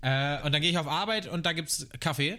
Äh, 0.00 0.42
und 0.42 0.52
dann 0.52 0.60
gehe 0.60 0.70
ich 0.70 0.78
auf 0.78 0.86
Arbeit 0.86 1.26
und 1.26 1.46
da 1.46 1.52
gibt 1.52 1.70
es 1.70 1.88
Kaffee. 1.98 2.38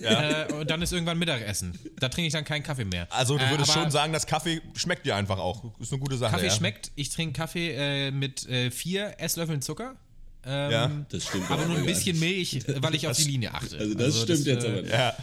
Ja. 0.00 0.46
Äh, 0.46 0.52
und 0.54 0.70
dann 0.70 0.82
ist 0.82 0.92
irgendwann 0.92 1.18
Mittagessen. 1.18 1.78
Da 1.98 2.08
trinke 2.08 2.28
ich 2.28 2.32
dann 2.32 2.44
keinen 2.44 2.62
Kaffee 2.62 2.84
mehr. 2.84 3.06
Also 3.10 3.36
du 3.36 3.50
würdest 3.50 3.70
äh, 3.70 3.74
schon 3.74 3.90
sagen, 3.90 4.12
dass 4.12 4.26
Kaffee 4.26 4.60
schmeckt 4.74 5.06
dir 5.06 5.16
einfach 5.16 5.38
auch. 5.38 5.64
Ist 5.78 5.92
eine 5.92 6.00
gute 6.00 6.16
Sache. 6.16 6.32
Kaffee 6.32 6.46
ja. 6.46 6.52
schmeckt. 6.52 6.90
Ich 6.96 7.10
trinke 7.10 7.34
Kaffee 7.34 7.72
äh, 7.74 8.10
mit 8.10 8.48
äh, 8.48 8.70
vier 8.70 9.14
Esslöffeln 9.18 9.62
Zucker. 9.62 9.96
Ähm, 10.44 10.70
ja, 10.70 10.90
das 11.10 11.24
stimmt. 11.26 11.50
Aber 11.50 11.66
nur 11.66 11.76
ein 11.76 11.86
bisschen 11.86 12.18
Milch, 12.18 12.64
weil 12.80 12.94
ich 12.94 13.06
auf 13.06 13.16
die 13.16 13.24
Linie 13.24 13.52
achte. 13.52 13.76
Also 13.76 13.94
das 13.94 14.04
also 14.04 14.22
stimmt 14.22 14.38
das, 14.40 14.46
jetzt 14.46 14.64
aber 14.66 14.82
nicht. 14.82 14.92
Ja. 14.92 15.14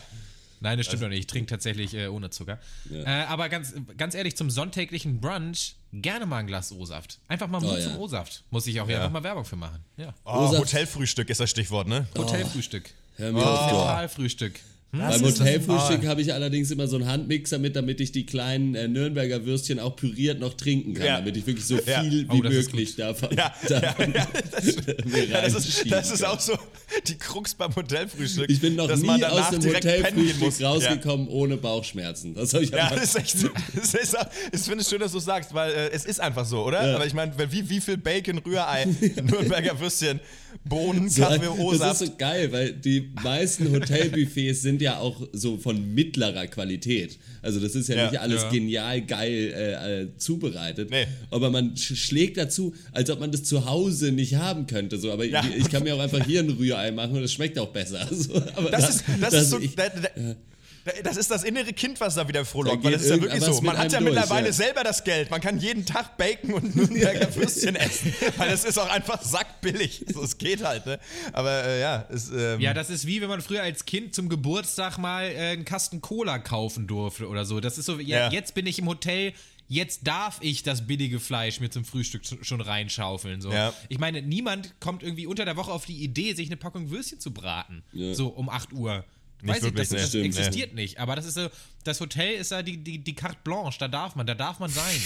Nein, 0.60 0.78
das 0.78 0.88
stimmt 0.88 1.04
doch 1.04 1.10
nicht. 1.10 1.20
Ich 1.20 1.28
trinke 1.28 1.50
tatsächlich 1.50 1.94
äh, 1.94 2.08
ohne 2.08 2.30
Zucker. 2.30 2.60
Ja. 2.90 3.04
Äh, 3.04 3.26
aber 3.26 3.50
ganz, 3.50 3.74
ganz 3.96 4.16
ehrlich, 4.16 4.36
zum 4.36 4.50
sonntäglichen 4.50 5.22
Brunch 5.22 5.76
gerne 5.94 6.26
mal 6.26 6.38
ein 6.38 6.48
Glas 6.48 6.72
O-Saft. 6.72 7.20
Einfach 7.28 7.48
mal 7.48 7.60
Mut 7.60 7.74
oh, 7.74 7.78
ja. 7.78 7.84
zum 7.84 7.98
O-Saft. 7.98 8.44
Muss 8.50 8.66
ich 8.66 8.82
auch 8.82 8.90
ja. 8.90 8.98
einfach 8.98 9.12
mal 9.12 9.24
Werbung 9.24 9.46
für 9.46 9.56
machen. 9.56 9.84
Ja. 9.98 10.14
Oh, 10.26 10.58
Hotelfrühstück 10.58 11.30
ist 11.30 11.40
das 11.40 11.50
Stichwort, 11.50 11.88
ne? 11.88 12.08
Hotelfrühstück. 12.18 12.92
Hör 13.18 13.32
mir 13.32 13.42
oh. 13.42 13.46
auf, 13.46 13.72
Totalfrühstück. 13.72 14.60
Hm? 15.00 15.10
Beim 15.10 15.22
Hotelfrühstück 15.22 16.08
habe 16.08 16.22
ich 16.22 16.34
allerdings 16.34 16.72
immer 16.72 16.88
so 16.88 16.98
einen 16.98 17.08
Handmixer 17.08 17.60
mit, 17.60 17.76
damit 17.76 18.02
ich 18.02 18.12
die 18.12 18.26
kleinen 18.26 18.76
äh, 18.76 18.88
Nürnberger 18.88 19.46
Würstchen 19.46 19.80
auch 19.80 19.96
püriert 19.96 20.40
noch 20.40 20.54
trinken 20.54 20.94
kann, 20.94 21.06
ja. 21.06 21.18
damit 21.18 21.38
ich 21.38 21.46
wirklich 21.46 21.66
so 21.66 21.78
viel 21.78 21.86
ja. 21.94 22.04
wie 22.04 22.26
oh, 22.30 22.36
möglich 22.36 22.96
davon, 22.96 23.30
ja. 23.36 23.54
davon 23.70 24.14
ja, 24.14 24.28
das, 24.52 25.54
das, 25.54 25.68
ist, 25.68 25.92
das 25.92 26.12
ist 26.12 26.26
auch 26.26 26.40
so 26.40 26.58
die 27.08 27.18
Krux 27.18 27.54
beim 27.54 27.76
Hotelfrühstück. 27.76 28.50
Ich 28.50 28.60
bin 28.60 28.76
noch 28.76 28.94
nie 28.96 29.24
aus 29.26 29.50
dem 29.52 29.64
Hotelfrühstück 29.64 30.66
rausgekommen 30.66 31.28
ohne 31.28 31.58
Bauchschmerzen. 31.58 32.34
Das 32.34 32.54
habe 32.54 32.64
ich 32.64 32.72
Ja, 32.72 32.90
das 32.90 33.04
ist 33.04 33.16
echt 33.16 33.38
so. 33.40 33.50
Das 33.76 33.94
ist, 33.94 34.18
ich 34.52 34.62
finde 34.62 34.82
es 34.82 34.90
schön, 34.90 35.00
dass 35.00 35.12
du 35.12 35.20
sagst, 35.20 35.54
weil 35.54 35.72
äh, 35.72 35.90
es 35.92 36.06
ist 36.06 36.20
einfach 36.20 36.46
so, 36.46 36.64
oder? 36.64 36.96
Aber 36.96 37.06
ich 37.06 37.14
meine, 37.14 37.34
wie, 37.52 37.70
wie 37.70 37.80
viel 37.80 37.98
Bacon, 37.98 38.40
Rührei, 38.40 38.88
Nürnberger 39.24 39.80
Würstchen 39.80 40.20
Bohnen, 40.64 41.14
Kaffee, 41.14 41.48
O-Saft. 41.48 41.82
Das 41.82 42.02
ist 42.02 42.08
so 42.08 42.18
geil, 42.18 42.52
weil 42.52 42.74
die 42.74 43.12
meisten 43.24 43.72
Hotelbuffets 43.72 44.62
sind 44.62 44.82
ja 44.82 44.87
auch 44.96 45.28
so 45.34 45.58
von 45.58 45.94
mittlerer 45.94 46.48
Qualität. 46.48 47.18
Also 47.42 47.60
das 47.60 47.76
ist 47.76 47.90
ja, 47.90 47.96
ja 47.96 48.10
nicht 48.10 48.20
alles 48.20 48.44
ja. 48.44 48.50
genial 48.50 49.02
geil 49.02 49.54
äh, 49.54 50.02
äh, 50.02 50.08
zubereitet. 50.18 50.90
Nee. 50.90 51.06
Aber 51.30 51.50
man 51.50 51.76
schlägt 51.76 52.38
dazu, 52.38 52.74
als 52.94 53.10
ob 53.10 53.20
man 53.20 53.32
das 53.32 53.44
zu 53.44 53.66
Hause 53.66 54.12
nicht 54.12 54.36
haben 54.36 54.68
könnte. 54.68 54.98
So. 54.98 55.12
Aber 55.12 55.26
ja. 55.26 55.44
ich, 55.44 55.66
ich, 55.66 55.70
kann 55.70 55.84
mir 55.84 55.96
auch 55.96 56.00
einfach 56.00 56.26
hier 56.26 56.40
ein 56.40 56.50
Rührei 56.50 56.92
machen 56.92 57.18
und 57.18 57.24
es 57.24 57.34
schmeckt 57.34 57.60
auch 57.60 57.70
besser. 57.70 58.08
So, 58.18 58.34
das, 58.40 58.72
da, 58.72 58.78
ist, 58.88 59.04
das, 59.22 59.30
das 59.32 59.44
ist 59.44 59.50
so. 59.52 59.60
Ich, 59.60 59.76
da, 59.76 59.90
da, 59.90 60.36
das 61.04 61.18
ist 61.18 61.32
das 61.32 61.44
innere 61.44 61.74
Kind, 61.74 62.00
was 62.00 62.16
da 62.16 62.28
wieder 62.28 62.46
frohlockt, 62.46 62.84
weil 62.84 62.94
das 62.94 63.04
ist 63.04 63.10
ja 63.10 63.22
wirklich 63.22 63.44
so. 63.44 63.62
Man 63.62 63.78
hat 63.78 63.92
ja 63.92 64.00
durch, 64.00 64.14
mittlerweile 64.14 64.48
ja. 64.48 64.54
selber 64.54 64.84
das 64.84 65.04
Geld. 65.04 65.30
Man 65.30 65.42
kann 65.42 65.60
jeden 65.60 65.86
Tag 65.86 66.18
Bacon 66.18 66.54
und 66.54 66.76
Nürnberger 66.76 67.34
Würstchen 67.36 67.76
essen, 67.76 68.14
weil 68.38 68.50
es 68.50 68.64
ist 68.64 68.78
auch 68.78 68.90
einfach 68.90 69.22
sackbillig. 69.22 70.06
So, 70.14 70.24
es 70.24 70.38
geht 70.38 70.64
halt, 70.64 70.86
ne? 70.86 71.00
Aber 71.34 71.64
äh, 71.66 71.82
ja, 71.82 72.06
es, 72.10 72.30
ähm 72.30 72.60
Ja, 72.60 72.74
das 72.74 72.90
ist 72.90 73.06
wie, 73.06 73.22
wenn 73.22 73.30
man 73.30 73.42
früher 73.42 73.64
als 73.64 73.86
Kind 73.86 74.14
zum 74.14 74.30
Geburtstag 74.30 74.98
mal 74.98 75.26
äh, 75.26 75.52
einen 75.52 75.66
Kasten 75.66 76.02
Cola 76.02 76.40
kaufen 76.40 76.88
durfte 76.88 77.28
oder 77.28 77.46
so. 77.46 77.60
Das 77.60 77.78
ist 77.78 77.86
so, 77.86 78.00
ja, 78.00 78.20
ja. 78.20 78.32
jetzt 78.32 78.54
bin 78.54 78.66
ich 78.66 78.80
im 78.80 78.88
Hotel, 78.88 79.34
jetzt 79.68 80.08
darf 80.08 80.40
ich 80.42 80.64
das 80.64 80.88
billige 80.88 81.20
Fleisch 81.20 81.60
mir 81.60 81.70
zum 81.70 81.86
Frühstück 81.86 82.24
schon 82.42 82.62
reinschaufeln. 82.62 83.42
So. 83.42 83.52
Ja. 83.52 83.74
Ich 83.90 84.00
meine, 84.00 84.22
niemand 84.22 84.80
kommt 84.80 85.04
irgendwie 85.04 85.28
unter 85.28 85.46
der 85.46 85.58
Woche 85.58 85.72
auf 85.72 85.86
die 85.86 86.04
Idee, 86.04 86.34
sich 86.34 86.48
eine 86.48 86.58
Packung 86.58 86.90
Würstchen 86.90 87.20
zu 87.20 87.32
braten. 87.32 87.84
Ja. 87.92 88.14
So 88.14 88.30
um 88.30 88.50
8 88.50 88.74
Uhr. 88.74 89.06
Nicht 89.42 89.56
Weiß 89.56 89.64
wirklich, 89.64 89.84
ich, 89.84 89.90
das, 89.90 90.02
das 90.02 90.10
stimmt, 90.10 90.26
existiert 90.26 90.74
nee. 90.74 90.82
nicht. 90.82 91.00
Aber 91.00 91.16
das 91.16 91.26
ist 91.26 91.36
so, 91.36 91.48
das 91.84 92.00
Hotel 92.00 92.36
ist 92.36 92.52
ja 92.52 92.64
die, 92.64 92.78
die, 92.78 92.98
die 92.98 93.14
Carte 93.14 93.38
Blanche, 93.44 93.78
da 93.80 93.88
darf 93.88 94.16
man, 94.16 94.26
da 94.26 94.34
darf 94.34 94.60
man 94.60 94.70
sein. 94.70 95.00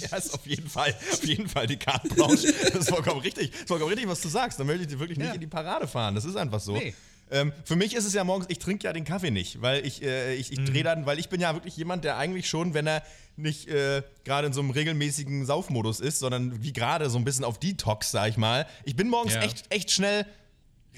ja, 0.00 0.16
ist 0.16 0.32
auf 0.32 0.46
jeden 0.46 0.68
Fall, 0.68 0.94
auf 1.12 1.24
jeden 1.24 1.48
Fall 1.48 1.66
die 1.66 1.76
Carte 1.76 2.08
Blanche. 2.08 2.52
Das 2.52 2.74
ist 2.74 2.90
vollkommen 2.90 3.20
richtig, 3.20 3.50
das 3.50 3.60
ist 3.62 3.68
vollkommen 3.68 3.90
richtig, 3.90 4.08
was 4.08 4.20
du 4.20 4.28
sagst. 4.28 4.60
Da 4.60 4.64
möchte 4.64 4.82
ich 4.82 4.88
dir 4.88 5.00
wirklich 5.00 5.18
nicht 5.18 5.28
ja. 5.28 5.34
in 5.34 5.40
die 5.40 5.48
Parade 5.48 5.88
fahren. 5.88 6.14
Das 6.14 6.24
ist 6.24 6.36
einfach 6.36 6.60
so. 6.60 6.76
Nee. 6.76 6.94
Ähm, 7.28 7.52
für 7.64 7.74
mich 7.74 7.94
ist 7.94 8.04
es 8.04 8.14
ja 8.14 8.22
morgens, 8.22 8.46
ich 8.48 8.60
trinke 8.60 8.84
ja 8.84 8.92
den 8.92 9.04
Kaffee 9.04 9.32
nicht, 9.32 9.60
weil 9.60 9.84
ich, 9.84 10.00
äh, 10.02 10.34
ich, 10.36 10.52
ich 10.52 10.64
drehe 10.64 10.82
mhm. 10.82 10.84
dann, 10.84 11.06
weil 11.06 11.18
ich 11.18 11.28
bin 11.28 11.40
ja 11.40 11.54
wirklich 11.54 11.76
jemand, 11.76 12.04
der 12.04 12.18
eigentlich 12.18 12.48
schon, 12.48 12.72
wenn 12.72 12.86
er 12.86 13.02
nicht 13.36 13.68
äh, 13.68 14.02
gerade 14.24 14.46
in 14.46 14.52
so 14.52 14.60
einem 14.60 14.70
regelmäßigen 14.70 15.44
Saufmodus 15.44 15.98
ist, 15.98 16.20
sondern 16.20 16.62
wie 16.62 16.72
gerade 16.72 17.10
so 17.10 17.18
ein 17.18 17.24
bisschen 17.24 17.44
auf 17.44 17.58
Detox, 17.58 18.12
sag 18.12 18.28
ich 18.30 18.36
mal. 18.36 18.66
Ich 18.84 18.94
bin 18.94 19.08
morgens 19.08 19.34
ja. 19.34 19.42
echt, 19.42 19.64
echt 19.70 19.90
schnell 19.90 20.24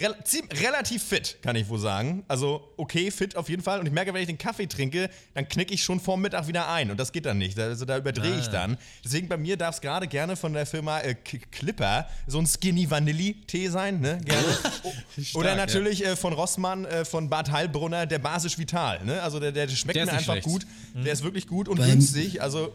Rel 0.01 0.15
relativ 0.63 1.03
fit, 1.03 1.39
kann 1.43 1.57
ich 1.57 1.69
wohl 1.69 1.79
sagen. 1.79 2.25
Also 2.29 2.73
okay, 2.77 3.11
fit 3.11 3.37
auf 3.37 3.49
jeden 3.49 3.63
Fall. 3.63 3.81
Und 3.81 3.87
ich 3.87 3.93
merke, 3.93 4.15
wenn 4.15 4.21
ich 4.21 4.27
den 4.27 4.39
Kaffee 4.39 4.67
trinke, 4.67 5.11
dann 5.35 5.49
knicke 5.49 5.75
ich 5.75 5.83
schon 5.83 6.01
vor 6.01 6.17
Mittag 6.17 6.47
wieder 6.47 6.69
ein. 6.69 6.91
Und 6.91 6.99
das 6.99 7.13
geht 7.13 7.27
dann 7.27 7.39
nicht. 7.39 7.59
Also 7.59 7.85
da 7.85 7.99
überdrehe 7.99 8.35
ah. 8.35 8.39
ich 8.41 8.49
dann. 8.49 8.77
Deswegen 9.05 9.29
bei 9.29 9.37
mir 9.37 9.57
darf 9.57 9.77
es 9.77 9.81
gerade 9.81 10.07
gerne 10.07 10.37
von 10.37 10.53
der 10.53 10.67
Firma 10.67 11.01
äh, 11.01 11.15
Clipper 11.15 12.09
so 12.27 12.39
ein 12.39 12.47
Skinny 12.47 12.91
Vanilli-Tee 12.91 13.69
sein. 13.69 14.01
Ne? 14.01 14.21
Gerne. 14.25 14.47
Stark, 15.23 15.35
Oder 15.35 15.57
natürlich 15.57 16.01
ja. 16.01 16.13
äh, 16.13 16.17
von 16.17 16.33
Rossmann, 16.33 16.85
äh, 16.85 17.05
von 17.05 17.29
Bad 17.29 17.51
Heilbrunner, 17.51 18.07
der 18.07 18.19
Basisch 18.19 18.59
Vital. 18.59 19.05
Ne? 19.05 19.23
Also 19.23 19.41
der, 19.41 19.53
der 19.53 19.69
schmeckt 19.69 19.97
der 19.97 20.07
mir 20.07 20.13
einfach 20.13 20.35
schlecht. 20.35 20.47
gut. 20.47 20.67
Mhm. 20.95 21.05
Der 21.05 21.13
ist 21.13 21.23
wirklich 21.23 21.47
gut 21.47 21.69
und 21.69 21.79
Beim 21.79 21.91
günstig. 21.91 22.41
Also 22.41 22.73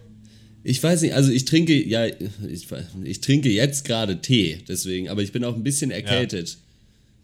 ich 0.65 0.81
weiß 0.81 1.01
nicht, 1.01 1.13
also 1.13 1.29
ich 1.29 1.43
trinke, 1.43 1.73
ja, 1.73 2.05
ich, 2.05 2.67
ich 3.03 3.21
trinke 3.21 3.49
jetzt 3.49 3.83
gerade 3.83 4.21
Tee, 4.21 4.63
deswegen, 4.65 5.09
aber 5.09 5.21
ich 5.21 5.33
bin 5.33 5.43
auch 5.43 5.55
ein 5.55 5.63
bisschen 5.63 5.91
erkältet. 5.91 6.49
Ja. 6.49 6.57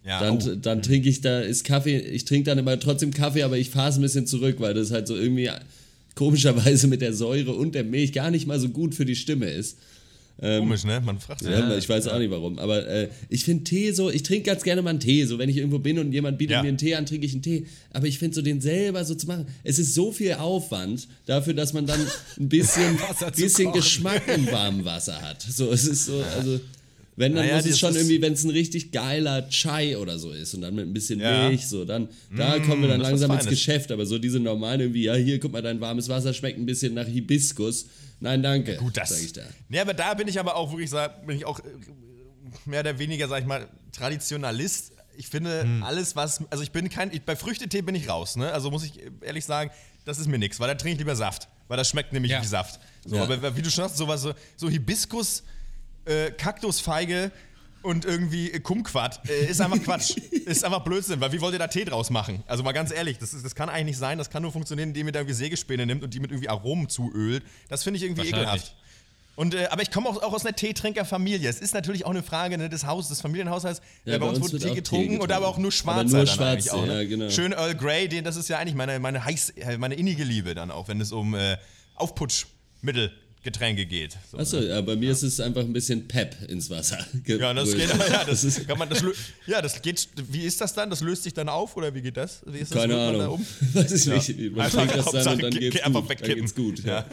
Ja, 0.04 0.20
dann, 0.20 0.38
oh. 0.38 0.54
dann 0.54 0.82
trinke 0.82 1.08
ich 1.08 1.20
da, 1.20 1.40
ist 1.40 1.64
Kaffee, 1.64 1.98
ich 1.98 2.24
trinke 2.24 2.48
dann 2.48 2.58
immer 2.58 2.78
trotzdem 2.80 3.12
Kaffee, 3.12 3.42
aber 3.42 3.58
ich 3.58 3.70
fahre 3.70 3.90
es 3.90 3.96
ein 3.96 4.02
bisschen 4.02 4.26
zurück, 4.26 4.56
weil 4.58 4.74
das 4.74 4.90
halt 4.90 5.06
so 5.06 5.16
irgendwie 5.16 5.50
komischerweise 6.14 6.86
mit 6.86 7.02
der 7.02 7.12
Säure 7.12 7.52
und 7.52 7.74
der 7.74 7.84
Milch 7.84 8.12
gar 8.12 8.30
nicht 8.30 8.46
mal 8.46 8.58
so 8.58 8.70
gut 8.70 8.94
für 8.94 9.04
die 9.04 9.16
Stimme 9.16 9.50
ist. 9.50 9.76
Ähm, 10.42 10.60
Komisch, 10.60 10.84
ne? 10.84 11.02
Man 11.04 11.20
fragt 11.20 11.40
sich. 11.40 11.50
Ja, 11.50 11.76
ich 11.76 11.88
weiß 11.88 12.08
auch 12.08 12.18
nicht 12.18 12.30
warum. 12.30 12.58
Aber 12.58 12.86
äh, 12.86 13.08
ich 13.28 13.44
finde 13.44 13.64
Tee 13.64 13.92
so, 13.92 14.10
ich 14.10 14.22
trinke 14.22 14.44
ganz 14.44 14.62
gerne 14.62 14.80
mal 14.80 14.90
einen 14.90 15.00
Tee. 15.00 15.24
So, 15.26 15.38
wenn 15.38 15.50
ich 15.50 15.58
irgendwo 15.58 15.78
bin 15.78 15.98
und 15.98 16.12
jemand 16.12 16.38
bietet 16.38 16.52
ja. 16.52 16.62
mir 16.62 16.68
einen 16.68 16.78
Tee 16.78 16.94
an, 16.94 17.04
trinke 17.04 17.26
ich 17.26 17.34
einen 17.34 17.42
Tee. 17.42 17.66
Aber 17.92 18.06
ich 18.06 18.18
finde 18.18 18.34
so, 18.34 18.42
den 18.42 18.60
selber 18.62 19.04
so 19.04 19.14
zu 19.14 19.26
machen, 19.26 19.46
es 19.64 19.78
ist 19.78 19.94
so 19.94 20.12
viel 20.12 20.34
Aufwand 20.34 21.08
dafür, 21.26 21.52
dass 21.52 21.74
man 21.74 21.84
dann 21.84 22.00
ein 22.38 22.48
bisschen, 22.48 22.98
bisschen 23.36 23.72
Geschmack 23.72 24.22
im 24.34 24.50
warmen 24.50 24.84
Wasser 24.86 25.20
hat. 25.20 25.42
So, 25.42 25.70
es 25.70 25.86
ist 25.86 26.06
so, 26.06 26.22
also. 26.36 26.60
Wenn, 27.20 27.34
dann 27.34 27.44
naja, 27.44 27.56
muss 27.56 27.66
es 27.66 27.78
schon 27.78 27.94
irgendwie, 27.94 28.22
wenn 28.22 28.32
es 28.32 28.44
ein 28.44 28.50
richtig 28.50 28.92
geiler 28.92 29.46
Chai 29.50 29.98
oder 29.98 30.18
so 30.18 30.32
ist 30.32 30.54
und 30.54 30.62
dann 30.62 30.74
mit 30.74 30.86
ein 30.86 30.94
bisschen 30.94 31.20
ja. 31.20 31.50
Milch, 31.50 31.68
so, 31.68 31.84
dann, 31.84 32.08
da 32.34 32.56
mmh, 32.56 32.66
kommen 32.66 32.80
wir 32.80 32.88
dann 32.88 33.02
langsam 33.02 33.30
ins 33.32 33.44
Geschäft. 33.44 33.92
Aber 33.92 34.06
so 34.06 34.18
diese 34.18 34.40
normalen 34.40 34.80
irgendwie, 34.80 35.02
ja, 35.02 35.14
hier, 35.16 35.38
guck 35.38 35.52
mal, 35.52 35.60
dein 35.60 35.82
warmes 35.82 36.08
Wasser 36.08 36.32
schmeckt 36.32 36.58
ein 36.58 36.64
bisschen 36.64 36.94
nach 36.94 37.06
Hibiskus. 37.06 37.88
Nein, 38.20 38.42
danke. 38.42 38.76
Gut, 38.76 38.96
das. 38.96 39.10
Sag 39.10 39.22
ich 39.22 39.34
da. 39.34 39.42
Nee, 39.68 39.80
aber 39.80 39.92
da 39.92 40.14
bin 40.14 40.28
ich 40.28 40.40
aber 40.40 40.56
auch 40.56 40.72
wirklich, 40.72 40.90
bin 41.26 41.36
ich 41.36 41.44
auch 41.44 41.58
äh, 41.58 41.62
mehr 42.64 42.80
oder 42.80 42.98
weniger, 42.98 43.28
sag 43.28 43.42
ich 43.42 43.46
mal, 43.46 43.68
Traditionalist. 43.92 44.92
Ich 45.18 45.26
finde 45.26 45.64
hm. 45.64 45.82
alles, 45.82 46.16
was, 46.16 46.40
also 46.48 46.62
ich 46.62 46.70
bin 46.70 46.88
kein, 46.88 47.12
ich, 47.12 47.20
bei 47.20 47.36
Früchtetee 47.36 47.82
bin 47.82 47.94
ich 47.94 48.08
raus, 48.08 48.36
ne? 48.36 48.50
Also 48.50 48.70
muss 48.70 48.82
ich 48.82 48.94
ehrlich 49.20 49.44
sagen, 49.44 49.70
das 50.06 50.18
ist 50.18 50.26
mir 50.26 50.38
nichts, 50.38 50.58
weil 50.58 50.68
da 50.68 50.74
trinke 50.74 50.94
ich 50.94 50.98
lieber 51.00 51.16
Saft, 51.16 51.48
weil 51.68 51.76
das 51.76 51.90
schmeckt 51.90 52.14
nämlich 52.14 52.32
ja. 52.32 52.40
wie 52.40 52.46
Saft. 52.46 52.80
So, 53.04 53.16
ja. 53.16 53.24
Aber 53.24 53.54
wie 53.54 53.60
du 53.60 53.70
schon 53.70 53.84
sagst, 53.84 53.98
sowas 53.98 54.22
so, 54.22 54.32
so 54.56 54.70
Hibiskus, 54.70 55.42
äh, 56.10 56.30
Kaktusfeige, 56.32 57.32
und 57.82 58.04
irgendwie 58.04 58.50
Kumquat. 58.60 59.20
Äh, 59.28 59.46
ist 59.46 59.60
einfach 59.60 59.82
Quatsch. 59.82 60.16
ist 60.46 60.64
einfach 60.64 60.82
Blödsinn, 60.84 61.20
weil 61.20 61.32
wie 61.32 61.40
wollt 61.40 61.54
ihr 61.54 61.58
da 61.58 61.66
Tee 61.66 61.84
draus 61.84 62.10
machen? 62.10 62.42
Also 62.46 62.62
mal 62.62 62.72
ganz 62.72 62.92
ehrlich, 62.92 63.18
das, 63.18 63.32
ist, 63.32 63.44
das 63.44 63.54
kann 63.54 63.68
eigentlich 63.68 63.86
nicht 63.86 63.98
sein. 63.98 64.18
Das 64.18 64.30
kann 64.30 64.42
nur 64.42 64.52
funktionieren, 64.52 64.90
indem 64.90 65.06
ihr 65.06 65.12
da 65.12 65.20
irgendwie 65.20 65.34
Sägespäne 65.34 65.86
nimmt 65.86 66.02
und 66.02 66.12
die 66.12 66.20
mit 66.20 66.30
irgendwie 66.30 66.48
Aromen 66.48 66.88
zuölt. 66.88 67.42
Das 67.68 67.82
finde 67.82 67.98
ich 67.98 68.04
irgendwie 68.04 68.28
ekelhaft. 68.28 68.74
Und, 69.36 69.54
äh, 69.54 69.68
aber 69.70 69.80
ich 69.80 69.90
komme 69.90 70.08
auch, 70.08 70.22
auch, 70.22 70.34
aus 70.34 70.44
einer 70.44 70.54
Teetrinkerfamilie. 70.54 71.48
Es 71.48 71.60
ist 71.60 71.72
natürlich 71.72 72.04
auch 72.04 72.10
eine 72.10 72.22
Frage 72.22 72.58
ne, 72.58 72.68
des 72.68 72.84
Hauses, 72.84 73.08
des 73.08 73.20
Familienhaushalts. 73.22 73.80
Ja, 74.04 74.16
äh, 74.16 74.18
bei, 74.18 74.26
bei, 74.26 74.32
uns, 74.32 74.40
wurde 74.40 74.58
Tee 74.58 74.74
getrunken, 74.74 74.74
getrunken, 74.74 75.22
oder 75.22 75.36
aber 75.36 75.48
auch 75.48 75.56
nur 75.56 75.72
schwarzer 75.72 76.18
nur 76.18 76.26
schwarz, 76.26 76.68
auch, 76.68 76.84
ne? 76.84 77.02
ja, 77.02 77.08
genau. 77.08 77.30
Schön 77.30 77.52
Earl 77.52 77.74
Grey, 77.74 78.08
den, 78.08 78.24
das 78.24 78.36
ist 78.36 78.48
ja 78.50 78.58
eigentlich 78.58 78.74
meine, 78.74 78.98
meine, 78.98 79.24
heiß, 79.24 79.54
meine 79.78 79.94
innige 79.94 80.24
Liebe 80.24 80.54
dann 80.54 80.70
auch, 80.70 80.88
wenn 80.88 81.00
es 81.00 81.12
um 81.12 81.34
äh, 81.34 81.56
Aufputschmittel 81.94 83.12
Getränke 83.42 83.86
geht. 83.86 84.18
So, 84.30 84.36
Achso, 84.36 84.60
ja, 84.60 84.82
bei 84.82 84.96
mir 84.96 85.06
ja. 85.06 85.12
ist 85.12 85.22
es 85.22 85.40
einfach 85.40 85.62
ein 85.62 85.72
bisschen 85.72 86.06
Pep 86.06 86.36
ins 86.48 86.68
Wasser. 86.68 86.98
Ja, 87.26 87.54
das 87.54 87.72
geht, 87.74 87.88
ja, 87.88 88.24
das 88.26 88.66
kann 88.66 88.78
man, 88.78 88.88
das, 88.90 89.02
ja, 89.46 89.62
das 89.62 89.80
geht, 89.80 90.08
wie 90.30 90.42
ist 90.42 90.60
das 90.60 90.74
dann? 90.74 90.90
Das 90.90 91.00
löst 91.00 91.22
sich 91.22 91.32
dann 91.32 91.48
auf 91.48 91.74
oder 91.76 91.94
wie 91.94 92.02
geht 92.02 92.18
das? 92.18 92.42
Wie 92.44 92.58
ist 92.58 92.74
das 92.74 92.82
Keine 92.82 92.98
Ahnung. 92.98 93.34
Um? 93.34 93.46
Weiß 93.72 93.92
ich 93.92 94.06
nicht. 94.06 94.54
Man 94.54 94.70
trinkt 94.70 94.94
das 94.94 95.06
dann 95.06 95.34
und 95.34 95.42
dann 95.42 95.50
geht's 95.52 95.76
gut. 95.76 95.86
Einfach 95.86 96.08
wegkippen. 96.08 96.28
Dann 96.28 96.40
geht's 96.40 96.54
gut. 96.54 96.84
Ja, 96.84 97.06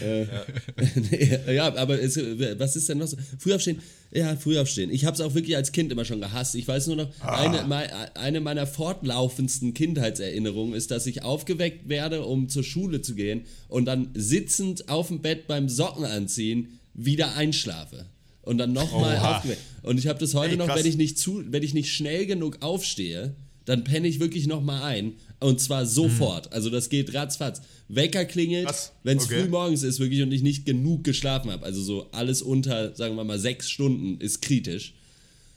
äh, 0.00 1.54
ja. 1.54 1.74
aber 1.74 2.00
es, 2.00 2.16
was 2.16 2.76
ist 2.76 2.88
denn 2.88 2.98
noch 2.98 3.08
so? 3.08 3.18
Frühaufstehen, 3.38 3.82
ja, 4.12 4.36
früh 4.36 4.58
aufstehen. 4.58 4.90
Ich 4.90 5.04
habe 5.04 5.14
es 5.14 5.20
auch 5.20 5.34
wirklich 5.34 5.56
als 5.56 5.72
Kind 5.72 5.92
immer 5.92 6.04
schon 6.04 6.20
gehasst. 6.20 6.54
Ich 6.54 6.66
weiß 6.66 6.86
nur 6.86 6.96
noch, 6.96 7.08
ah. 7.20 7.36
eine, 7.42 8.16
eine 8.16 8.40
meiner 8.40 8.66
fortlaufendsten 8.66 9.74
Kindheitserinnerungen 9.74 10.74
ist, 10.74 10.90
dass 10.90 11.06
ich 11.06 11.22
aufgeweckt 11.22 11.88
werde, 11.88 12.24
um 12.24 12.48
zur 12.48 12.62
Schule 12.62 13.02
zu 13.02 13.14
gehen 13.14 13.44
und 13.68 13.84
dann 13.84 14.10
sitzend 14.14 14.88
auf 14.88 15.08
dem 15.08 15.20
Bett 15.20 15.46
beim 15.46 15.65
Socken 15.68 16.04
anziehen 16.04 16.78
wieder 16.94 17.34
einschlafe. 17.36 18.06
Und 18.42 18.58
dann 18.58 18.72
nochmal 18.72 19.18
aufgeweckt. 19.18 19.60
Und 19.82 19.98
ich 19.98 20.06
habe 20.06 20.20
das 20.20 20.34
heute 20.34 20.52
Ey, 20.52 20.56
noch, 20.56 20.74
wenn 20.74 20.86
ich, 20.86 20.96
nicht 20.96 21.18
zu, 21.18 21.42
wenn 21.48 21.64
ich 21.64 21.74
nicht 21.74 21.92
schnell 21.92 22.26
genug 22.26 22.58
aufstehe, 22.60 23.34
dann 23.64 23.82
penne 23.82 24.06
ich 24.06 24.20
wirklich 24.20 24.46
nochmal 24.46 24.82
ein. 24.82 25.14
Und 25.40 25.60
zwar 25.60 25.84
sofort. 25.84 26.46
Hm. 26.46 26.52
Also 26.52 26.70
das 26.70 26.88
geht 26.88 27.12
ratzfatz. 27.12 27.60
Wecker 27.88 28.24
klingelt, 28.24 28.72
wenn 29.02 29.18
es 29.18 29.24
okay. 29.24 29.42
früh 29.42 29.48
morgens 29.48 29.82
ist, 29.82 29.98
wirklich 29.98 30.22
und 30.22 30.32
ich 30.32 30.42
nicht 30.42 30.64
genug 30.64 31.04
geschlafen 31.04 31.50
habe. 31.50 31.64
Also 31.64 31.82
so 31.82 32.08
alles 32.12 32.40
unter, 32.40 32.94
sagen 32.94 33.16
wir 33.16 33.24
mal, 33.24 33.38
sechs 33.38 33.68
Stunden 33.68 34.20
ist 34.20 34.40
kritisch. 34.42 34.94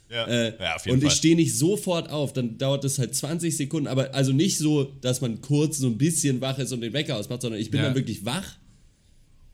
Ja, 0.09 0.25
äh, 0.25 0.53
ja 0.59 0.75
auf 0.75 0.85
jeden 0.85 0.95
und 0.95 1.01
Fall. 1.01 1.11
ich 1.11 1.17
stehe 1.17 1.35
nicht 1.35 1.55
sofort 1.55 2.09
auf, 2.09 2.33
dann 2.33 2.57
dauert 2.57 2.83
das 2.83 2.97
halt 2.97 3.13
20 3.13 3.55
Sekunden, 3.55 3.87
aber 3.87 4.15
also 4.15 4.33
nicht 4.33 4.57
so, 4.57 4.85
dass 5.01 5.21
man 5.21 5.41
kurz 5.41 5.77
so 5.77 5.85
ein 5.85 5.99
bisschen 5.99 6.41
wach 6.41 6.57
ist 6.57 6.71
und 6.71 6.81
den 6.81 6.93
Wecker 6.93 7.15
ausmacht, 7.15 7.43
sondern 7.43 7.61
ich 7.61 7.69
bin 7.69 7.79
ja. 7.79 7.87
dann 7.87 7.95
wirklich 7.95 8.25
wach, 8.25 8.57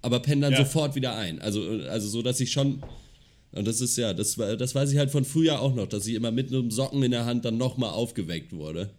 aber 0.06 0.20
penne 0.20 0.42
dann 0.42 0.54
ja. 0.54 0.60
sofort 0.60 0.94
wieder 0.94 1.16
ein. 1.16 1.42
Also, 1.42 1.62
also 1.90 2.08
so, 2.08 2.22
dass 2.22 2.40
ich 2.40 2.52
schon, 2.52 2.84
und 3.54 3.68
das 3.68 3.82
ist 3.82 3.98
ja, 3.98 4.14
das, 4.14 4.36
das 4.36 4.76
weiß 4.76 4.92
ich 4.92 5.00
halt 5.00 5.10
von 5.10 5.26
früher 5.26 5.60
auch 5.60 5.74
noch, 5.74 5.88
dass 5.88 6.06
ich 6.06 6.14
immer 6.14 6.30
mit 6.30 6.50
einem 6.50 6.70
Socken 6.70 7.02
in 7.02 7.10
der 7.10 7.26
Hand 7.26 7.44
dann 7.44 7.58
nochmal 7.58 7.90
aufgeweckt 7.90 8.54
wurde. 8.54 8.92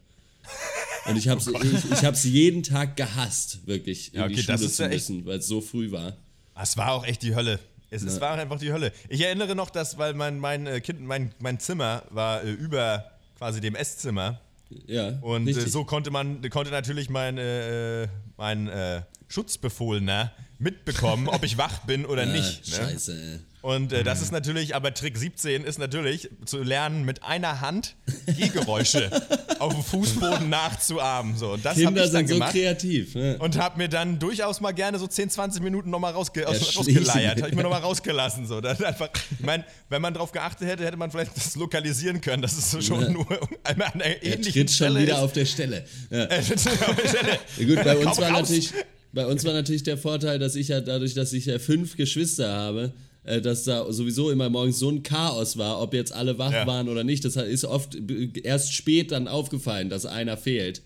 Und 1.08 1.16
ich 1.16 1.28
habe 1.28 1.40
oh 1.46 1.60
ich, 1.62 2.24
ich 2.24 2.24
jeden 2.24 2.64
Tag 2.64 2.96
gehasst, 2.96 3.64
wirklich 3.68 4.12
in 4.14 4.18
ja, 4.18 4.24
okay, 4.26 4.34
die 4.34 4.42
Schule 4.42 4.68
zu 4.68 4.88
müssen, 4.88 5.26
weil 5.26 5.38
es 5.38 5.46
so 5.46 5.60
früh 5.60 5.92
war. 5.92 6.16
Es 6.60 6.76
war 6.76 6.90
auch 6.90 7.06
echt 7.06 7.22
die 7.22 7.36
Hölle. 7.36 7.60
Es, 7.88 8.02
ja. 8.02 8.08
es, 8.08 8.20
war 8.20 8.32
einfach 8.32 8.58
die 8.58 8.72
Hölle. 8.72 8.90
Ich 9.08 9.20
erinnere 9.20 9.54
noch, 9.54 9.70
dass, 9.70 9.98
weil 9.98 10.12
mein, 10.14 10.40
mein 10.40 10.66
äh, 10.66 10.80
Kind, 10.80 11.00
mein, 11.02 11.30
mein 11.38 11.60
Zimmer 11.60 12.02
war 12.10 12.42
äh, 12.42 12.50
über 12.50 13.12
quasi 13.38 13.60
dem 13.60 13.76
Esszimmer. 13.76 14.40
Ja. 14.88 15.10
Und 15.20 15.46
äh, 15.46 15.52
so 15.52 15.84
konnte 15.84 16.10
man, 16.10 16.42
konnte 16.50 16.72
natürlich 16.72 17.08
mein, 17.10 17.38
äh, 17.38 18.08
mein 18.36 18.66
äh, 18.66 19.02
Schutzbefohlener 19.28 20.32
mitbekommen, 20.58 21.28
ob 21.28 21.44
ich 21.44 21.58
wach 21.58 21.80
bin 21.80 22.06
oder 22.06 22.24
ja, 22.24 22.32
nicht. 22.32 22.68
Ne? 22.68 22.76
Scheiße, 22.76 23.12
ey. 23.12 23.40
Und 23.66 23.92
äh, 23.92 24.04
das 24.04 24.18
mhm. 24.18 24.24
ist 24.24 24.30
natürlich, 24.30 24.76
aber 24.76 24.94
Trick 24.94 25.18
17 25.18 25.64
ist 25.64 25.80
natürlich 25.80 26.30
zu 26.44 26.62
lernen, 26.62 27.04
mit 27.04 27.24
einer 27.24 27.60
Hand 27.60 27.96
Gehgeräusche 28.26 29.10
auf 29.58 29.74
dem 29.74 29.82
Fußboden 29.82 30.48
nachzuahmen. 30.48 31.36
So. 31.36 31.54
Und 31.54 31.64
das 31.64 31.74
Kinder 31.74 32.04
ich 32.04 32.12
dann 32.12 32.28
sind 32.28 32.36
gemacht 32.36 32.52
so 32.52 32.58
kreativ. 32.60 33.16
Ne? 33.16 33.36
Und 33.40 33.58
habe 33.58 33.78
mir 33.78 33.88
dann 33.88 34.20
durchaus 34.20 34.60
mal 34.60 34.70
gerne 34.70 35.00
so 35.00 35.08
10, 35.08 35.30
20 35.30 35.64
Minuten 35.64 35.90
nochmal 35.90 36.12
rausge 36.12 36.44
rausgeleiert. 36.44 37.38
Habe 37.38 37.48
ich 37.48 37.56
mir 37.56 37.64
nochmal 37.64 37.80
rausgelassen. 37.80 38.46
So. 38.46 38.60
Das 38.60 38.80
einfach, 38.80 39.08
ich 39.36 39.44
meine, 39.44 39.64
wenn 39.88 40.00
man 40.00 40.14
darauf 40.14 40.30
geachtet 40.30 40.68
hätte, 40.68 40.84
hätte 40.84 40.96
man 40.96 41.10
vielleicht 41.10 41.36
das 41.36 41.56
lokalisieren 41.56 42.20
können, 42.20 42.42
dass 42.42 42.56
es 42.56 42.70
so 42.70 42.80
schon 42.80 43.02
ja. 43.02 43.10
nur 43.10 43.26
einmal 43.64 43.88
an 43.88 44.00
einer 44.00 44.22
ähnlichen 44.22 44.32
er 44.32 44.42
tritt 44.42 44.70
schon 44.70 44.86
Stelle 44.90 45.00
wieder 45.00 45.14
ist. 45.14 45.20
auf 45.22 45.32
der 45.32 45.44
Stelle. 45.44 45.84
Ja. 46.10 46.24
Er 46.26 46.38
auf 46.38 46.46
der 46.46 47.08
Stelle. 47.08 47.38
Ja, 47.58 47.66
gut, 47.66 47.84
bei 47.84 47.96
uns 47.96 48.18
war 48.18 48.30
natürlich 48.30 48.72
bei 49.16 49.26
uns 49.26 49.44
war 49.46 49.54
natürlich 49.54 49.82
der 49.82 49.96
Vorteil, 49.96 50.38
dass 50.38 50.56
ich 50.56 50.68
ja 50.68 50.82
dadurch, 50.82 51.14
dass 51.14 51.32
ich 51.32 51.46
ja 51.46 51.58
fünf 51.58 51.96
Geschwister 51.96 52.52
habe, 52.52 52.92
äh, 53.24 53.40
dass 53.40 53.64
da 53.64 53.90
sowieso 53.90 54.30
immer 54.30 54.50
morgens 54.50 54.78
so 54.78 54.90
ein 54.90 55.02
Chaos 55.02 55.56
war, 55.56 55.80
ob 55.80 55.94
jetzt 55.94 56.12
alle 56.12 56.38
wach 56.38 56.52
ja. 56.52 56.66
waren 56.66 56.90
oder 56.90 57.02
nicht. 57.02 57.24
Das 57.24 57.34
ist 57.36 57.64
oft 57.64 57.96
erst 58.44 58.74
spät 58.74 59.12
dann 59.12 59.26
aufgefallen, 59.26 59.88
dass 59.88 60.04
einer 60.04 60.36
fehlt. 60.36 60.82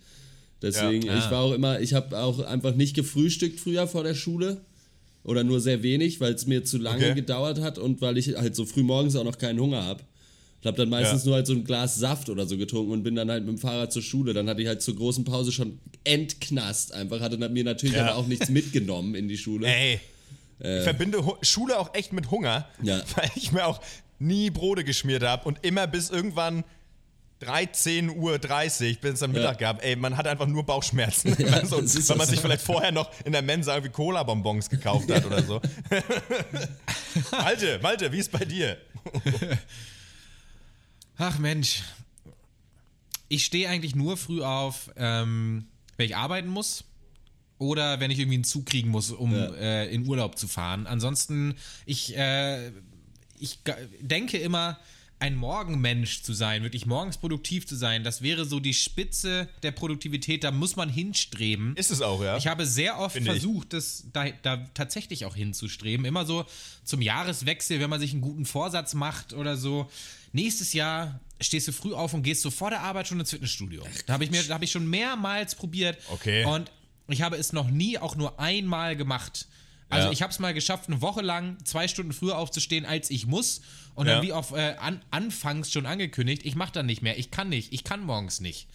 Deswegen, 0.62 1.06
ja. 1.06 1.18
ich 1.18 1.28
war 1.32 1.40
auch 1.40 1.52
immer, 1.52 1.80
ich 1.80 1.92
habe 1.92 2.16
auch 2.18 2.38
einfach 2.38 2.76
nicht 2.76 2.94
gefrühstückt 2.94 3.58
früher 3.58 3.88
vor 3.88 4.04
der 4.04 4.14
Schule. 4.14 4.58
Oder 5.24 5.42
nur 5.42 5.60
sehr 5.60 5.82
wenig, 5.82 6.20
weil 6.20 6.32
es 6.32 6.46
mir 6.46 6.64
zu 6.64 6.78
lange 6.78 7.06
okay. 7.06 7.14
gedauert 7.14 7.60
hat 7.60 7.78
und 7.78 8.00
weil 8.00 8.16
ich 8.16 8.36
halt 8.36 8.54
so 8.54 8.64
früh 8.64 8.82
morgens 8.84 9.16
auch 9.16 9.24
noch 9.24 9.38
keinen 9.38 9.60
Hunger 9.60 9.84
habe. 9.84 10.04
Ich 10.60 10.66
habe 10.66 10.76
dann 10.76 10.90
meistens 10.90 11.22
ja. 11.24 11.28
nur 11.28 11.36
halt 11.36 11.46
so 11.46 11.54
ein 11.54 11.64
Glas 11.64 11.96
Saft 11.96 12.28
oder 12.28 12.46
so 12.46 12.58
getrunken 12.58 12.92
und 12.92 13.02
bin 13.02 13.14
dann 13.14 13.30
halt 13.30 13.44
mit 13.44 13.56
dem 13.56 13.58
Fahrrad 13.58 13.92
zur 13.92 14.02
Schule. 14.02 14.34
Dann 14.34 14.48
hatte 14.48 14.60
ich 14.60 14.68
halt 14.68 14.82
zur 14.82 14.94
großen 14.94 15.24
Pause 15.24 15.52
schon 15.52 15.78
entknast 16.04 16.92
einfach, 16.92 17.20
hatte 17.20 17.38
mir 17.38 17.64
natürlich 17.64 17.96
ja. 17.96 18.06
aber 18.06 18.16
auch 18.16 18.26
nichts 18.26 18.50
mitgenommen 18.50 19.14
in 19.14 19.26
die 19.26 19.38
Schule. 19.38 19.66
Ey, 19.66 20.00
äh, 20.62 20.78
ich 20.78 20.84
verbinde 20.84 21.22
Schule 21.42 21.78
auch 21.78 21.94
echt 21.94 22.12
mit 22.12 22.30
Hunger, 22.30 22.68
ja. 22.82 23.00
weil 23.16 23.30
ich 23.36 23.52
mir 23.52 23.66
auch 23.66 23.80
nie 24.18 24.50
Brote 24.50 24.84
geschmiert 24.84 25.22
habe 25.22 25.48
und 25.48 25.58
immer 25.62 25.86
bis 25.86 26.10
irgendwann 26.10 26.64
13.30 27.40 28.16
Uhr, 28.16 28.38
bis 29.00 29.14
es 29.14 29.22
am 29.22 29.32
Mittag 29.32 29.62
ja. 29.62 29.72
gab, 29.72 29.82
ey, 29.82 29.96
man 29.96 30.14
hat 30.18 30.26
einfach 30.26 30.46
nur 30.46 30.64
Bauchschmerzen. 30.64 31.34
Ja, 31.38 31.64
so, 31.64 31.76
weil 31.78 32.16
man 32.18 32.26
sich 32.26 32.38
vielleicht 32.38 32.60
vorher 32.60 32.92
noch 32.92 33.10
in 33.24 33.32
der 33.32 33.40
Mensa 33.40 33.72
irgendwie 33.72 33.92
Cola-Bonbons 33.92 34.68
gekauft 34.68 35.10
hat 35.10 35.24
oder 35.24 35.42
so. 35.42 35.58
Malte, 37.32 37.78
Malte, 37.82 38.12
wie 38.12 38.18
ist 38.18 38.30
bei 38.30 38.44
dir? 38.44 38.76
Ach 41.22 41.38
Mensch. 41.38 41.82
Ich 43.28 43.44
stehe 43.44 43.68
eigentlich 43.68 43.94
nur 43.94 44.16
früh 44.16 44.40
auf, 44.40 44.90
ähm, 44.96 45.66
wenn 45.98 46.06
ich 46.06 46.16
arbeiten 46.16 46.48
muss 46.48 46.84
oder 47.58 48.00
wenn 48.00 48.10
ich 48.10 48.18
irgendwie 48.18 48.36
einen 48.36 48.44
Zug 48.44 48.64
kriegen 48.64 48.88
muss, 48.88 49.10
um 49.10 49.34
ja. 49.34 49.52
äh, 49.52 49.94
in 49.94 50.08
Urlaub 50.08 50.38
zu 50.38 50.48
fahren. 50.48 50.86
Ansonsten, 50.86 51.56
ich, 51.84 52.16
äh, 52.16 52.72
ich 53.38 53.58
denke 54.00 54.38
immer, 54.38 54.78
ein 55.20 55.36
Morgenmensch 55.36 56.22
zu 56.22 56.32
sein, 56.32 56.62
wirklich 56.62 56.86
morgens 56.86 57.18
produktiv 57.18 57.66
zu 57.66 57.76
sein, 57.76 58.02
das 58.04 58.22
wäre 58.22 58.46
so 58.46 58.58
die 58.58 58.72
Spitze 58.72 59.48
der 59.62 59.70
Produktivität, 59.70 60.42
da 60.42 60.50
muss 60.50 60.76
man 60.76 60.88
hinstreben. 60.88 61.76
Ist 61.76 61.90
es 61.90 62.00
auch, 62.00 62.22
ja. 62.22 62.38
Ich 62.38 62.46
habe 62.46 62.66
sehr 62.66 62.98
oft 62.98 63.14
Find 63.14 63.26
versucht, 63.26 63.74
das 63.74 64.06
da, 64.12 64.30
da, 64.42 64.56
tatsächlich 64.72 65.26
auch 65.26 65.36
hinzustreben. 65.36 66.06
Immer 66.06 66.24
so 66.24 66.46
zum 66.84 67.02
Jahreswechsel, 67.02 67.80
wenn 67.80 67.90
man 67.90 68.00
sich 68.00 68.12
einen 68.12 68.22
guten 68.22 68.46
Vorsatz 68.46 68.94
macht 68.94 69.34
oder 69.34 69.56
so. 69.58 69.90
Nächstes 70.32 70.72
Jahr 70.72 71.20
stehst 71.38 71.68
du 71.68 71.72
früh 71.72 71.92
auf 71.92 72.14
und 72.14 72.22
gehst 72.22 72.40
so 72.40 72.50
vor 72.50 72.70
der 72.70 72.80
Arbeit 72.80 73.06
schon 73.06 73.20
ins 73.20 73.30
Fitnessstudio. 73.30 73.82
Da 74.06 74.14
habe 74.14 74.24
ich 74.24 74.30
mir, 74.30 74.42
da 74.42 74.54
habe 74.54 74.64
ich 74.64 74.70
schon 74.70 74.88
mehrmals 74.88 75.54
probiert. 75.54 75.98
Okay. 76.08 76.44
Und 76.46 76.70
ich 77.08 77.20
habe 77.20 77.36
es 77.36 77.52
noch 77.52 77.70
nie 77.70 77.98
auch 77.98 78.16
nur 78.16 78.40
einmal 78.40 78.96
gemacht. 78.96 79.46
Also 79.90 80.06
ja. 80.06 80.12
ich 80.12 80.22
habe 80.22 80.32
es 80.32 80.38
mal 80.38 80.54
geschafft, 80.54 80.88
eine 80.88 81.02
Woche 81.02 81.20
lang 81.20 81.58
zwei 81.64 81.88
Stunden 81.88 82.12
früher 82.12 82.38
aufzustehen, 82.38 82.86
als 82.86 83.10
ich 83.10 83.26
muss. 83.26 83.60
Und 83.94 84.06
dann 84.06 84.22
wie 84.22 84.32
auf 84.32 84.52
äh, 84.52 84.76
an, 84.78 85.02
anfangs 85.10 85.70
schon 85.70 85.84
angekündigt, 85.84 86.42
ich 86.44 86.54
mache 86.54 86.72
dann 86.72 86.86
nicht 86.86 87.02
mehr. 87.02 87.18
Ich 87.18 87.30
kann 87.30 87.48
nicht. 87.48 87.72
Ich 87.72 87.84
kann 87.84 88.04
morgens 88.04 88.40
nicht. 88.40 88.66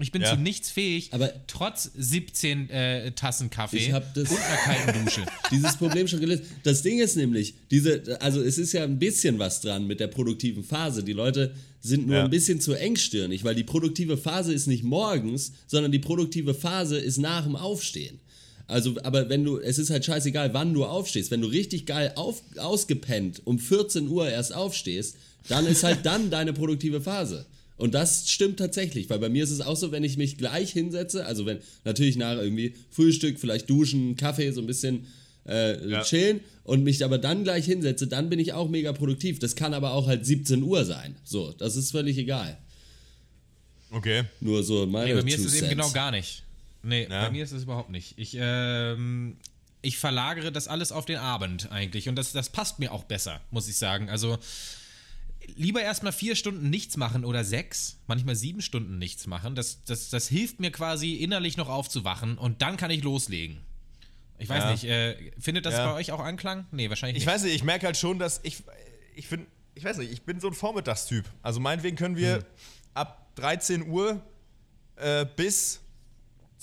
Ich 0.00 0.10
bin 0.10 0.22
ja. 0.22 0.30
zu 0.30 0.36
nichts 0.36 0.70
fähig, 0.70 1.10
aber 1.12 1.32
trotz 1.46 1.88
17 1.96 2.68
äh, 2.68 3.12
Tassen 3.12 3.48
Kaffee 3.48 3.92
und 3.92 3.94
einer 3.94 4.56
kalten 4.64 5.04
Dusche. 5.04 5.24
Dieses 5.52 5.76
Problem 5.76 6.08
schon 6.08 6.18
gelöst. 6.18 6.42
Das 6.64 6.82
Ding 6.82 6.98
ist 6.98 7.16
nämlich, 7.16 7.54
diese, 7.70 8.20
also 8.20 8.42
es 8.42 8.58
ist 8.58 8.72
ja 8.72 8.82
ein 8.82 8.98
bisschen 8.98 9.38
was 9.38 9.60
dran 9.60 9.86
mit 9.86 10.00
der 10.00 10.08
produktiven 10.08 10.64
Phase. 10.64 11.04
Die 11.04 11.12
Leute 11.12 11.54
sind 11.80 12.08
nur 12.08 12.16
ja. 12.16 12.24
ein 12.24 12.30
bisschen 12.30 12.60
zu 12.60 12.74
engstirnig, 12.74 13.44
weil 13.44 13.54
die 13.54 13.62
produktive 13.62 14.16
Phase 14.16 14.52
ist 14.52 14.66
nicht 14.66 14.82
morgens, 14.82 15.52
sondern 15.68 15.92
die 15.92 16.00
produktive 16.00 16.54
Phase 16.54 16.98
ist 16.98 17.18
nach 17.18 17.44
dem 17.44 17.54
Aufstehen. 17.54 18.18
Also, 18.66 18.94
aber 19.02 19.28
wenn 19.28 19.44
du, 19.44 19.58
es 19.58 19.78
ist 19.78 19.90
halt 19.90 20.04
scheißegal, 20.04 20.54
wann 20.54 20.72
du 20.72 20.84
aufstehst. 20.84 21.30
Wenn 21.30 21.42
du 21.42 21.48
richtig 21.48 21.86
geil 21.86 22.12
auf, 22.16 22.42
ausgepennt 22.56 23.42
um 23.44 23.58
14 23.58 24.08
Uhr 24.08 24.28
erst 24.28 24.54
aufstehst, 24.54 25.16
dann 25.48 25.66
ist 25.66 25.84
halt 25.84 26.00
dann 26.06 26.30
deine 26.30 26.52
produktive 26.52 27.00
Phase. 27.00 27.46
Und 27.76 27.94
das 27.94 28.30
stimmt 28.30 28.58
tatsächlich, 28.58 29.10
weil 29.10 29.18
bei 29.18 29.28
mir 29.28 29.42
ist 29.42 29.50
es 29.50 29.60
auch 29.60 29.76
so, 29.76 29.90
wenn 29.90 30.04
ich 30.04 30.16
mich 30.16 30.38
gleich 30.38 30.70
hinsetze, 30.70 31.26
also 31.26 31.44
wenn 31.44 31.58
natürlich 31.84 32.16
nach 32.16 32.36
irgendwie 32.36 32.74
Frühstück, 32.90 33.40
vielleicht 33.40 33.68
duschen, 33.68 34.16
Kaffee, 34.16 34.52
so 34.52 34.60
ein 34.60 34.66
bisschen 34.66 35.06
äh, 35.46 35.88
ja. 35.88 36.02
chillen 36.02 36.40
und 36.62 36.84
mich 36.84 37.04
aber 37.04 37.18
dann 37.18 37.42
gleich 37.42 37.64
hinsetze, 37.64 38.06
dann 38.06 38.30
bin 38.30 38.38
ich 38.38 38.52
auch 38.52 38.68
mega 38.68 38.92
produktiv. 38.92 39.40
Das 39.40 39.56
kann 39.56 39.74
aber 39.74 39.92
auch 39.92 40.06
halt 40.06 40.24
17 40.24 40.62
Uhr 40.62 40.84
sein. 40.84 41.16
So, 41.24 41.52
das 41.58 41.74
ist 41.74 41.90
völlig 41.90 42.16
egal. 42.16 42.56
Okay. 43.90 44.22
Nur 44.40 44.62
so 44.62 44.86
meine 44.86 45.06
nee, 45.06 45.14
Bei 45.14 45.24
mir 45.24 45.34
ist 45.34 45.44
es 45.44 45.54
eben 45.54 45.70
genau 45.70 45.90
gar 45.90 46.12
nicht. 46.12 46.43
Nee, 46.84 47.08
ja. 47.10 47.24
bei 47.24 47.30
mir 47.30 47.44
ist 47.44 47.52
es 47.52 47.64
überhaupt 47.64 47.90
nicht. 47.90 48.18
Ich, 48.18 48.36
ähm, 48.38 49.38
ich 49.82 49.98
verlagere 49.98 50.52
das 50.52 50.68
alles 50.68 50.92
auf 50.92 51.04
den 51.04 51.18
Abend 51.18 51.70
eigentlich 51.70 52.08
und 52.08 52.16
das, 52.16 52.32
das 52.32 52.50
passt 52.50 52.78
mir 52.78 52.92
auch 52.92 53.04
besser, 53.04 53.40
muss 53.50 53.68
ich 53.68 53.76
sagen. 53.76 54.08
Also 54.08 54.38
lieber 55.56 55.82
erstmal 55.82 56.12
vier 56.12 56.36
Stunden 56.36 56.70
nichts 56.70 56.96
machen 56.96 57.24
oder 57.24 57.44
sechs, 57.44 57.98
manchmal 58.06 58.34
sieben 58.34 58.62
Stunden 58.62 58.98
nichts 58.98 59.26
machen. 59.26 59.54
Das, 59.54 59.84
das, 59.84 60.10
das 60.10 60.28
hilft 60.28 60.60
mir 60.60 60.70
quasi 60.70 61.14
innerlich 61.14 61.56
noch 61.56 61.68
aufzuwachen 61.68 62.38
und 62.38 62.62
dann 62.62 62.76
kann 62.76 62.90
ich 62.90 63.02
loslegen. 63.02 63.60
Ich 64.38 64.48
weiß 64.48 64.64
ja. 64.64 64.70
nicht, 64.72 64.84
äh, 64.84 65.32
findet 65.38 65.64
das 65.64 65.74
ja. 65.74 65.86
bei 65.86 65.94
euch 65.94 66.12
auch 66.12 66.20
Anklang? 66.20 66.66
Nee, 66.72 66.88
wahrscheinlich 66.88 67.14
nicht. 67.14 67.22
Ich 67.22 67.32
weiß 67.32 67.44
nicht, 67.44 67.54
ich 67.54 67.64
merke 67.64 67.86
halt 67.86 67.96
schon, 67.96 68.18
dass 68.18 68.40
ich, 68.42 68.62
ich 69.14 69.26
finde, 69.26 69.46
ich 69.74 69.84
weiß 69.84 69.98
nicht, 69.98 70.12
ich 70.12 70.22
bin 70.22 70.40
so 70.40 70.48
ein 70.48 70.54
Vormittagstyp. 70.54 71.24
Also 71.42 71.60
meinetwegen 71.60 71.96
können 71.96 72.16
wir 72.16 72.36
hm. 72.36 72.44
ab 72.94 73.30
13 73.36 73.86
Uhr 73.86 74.20
äh, 74.96 75.26
bis 75.36 75.80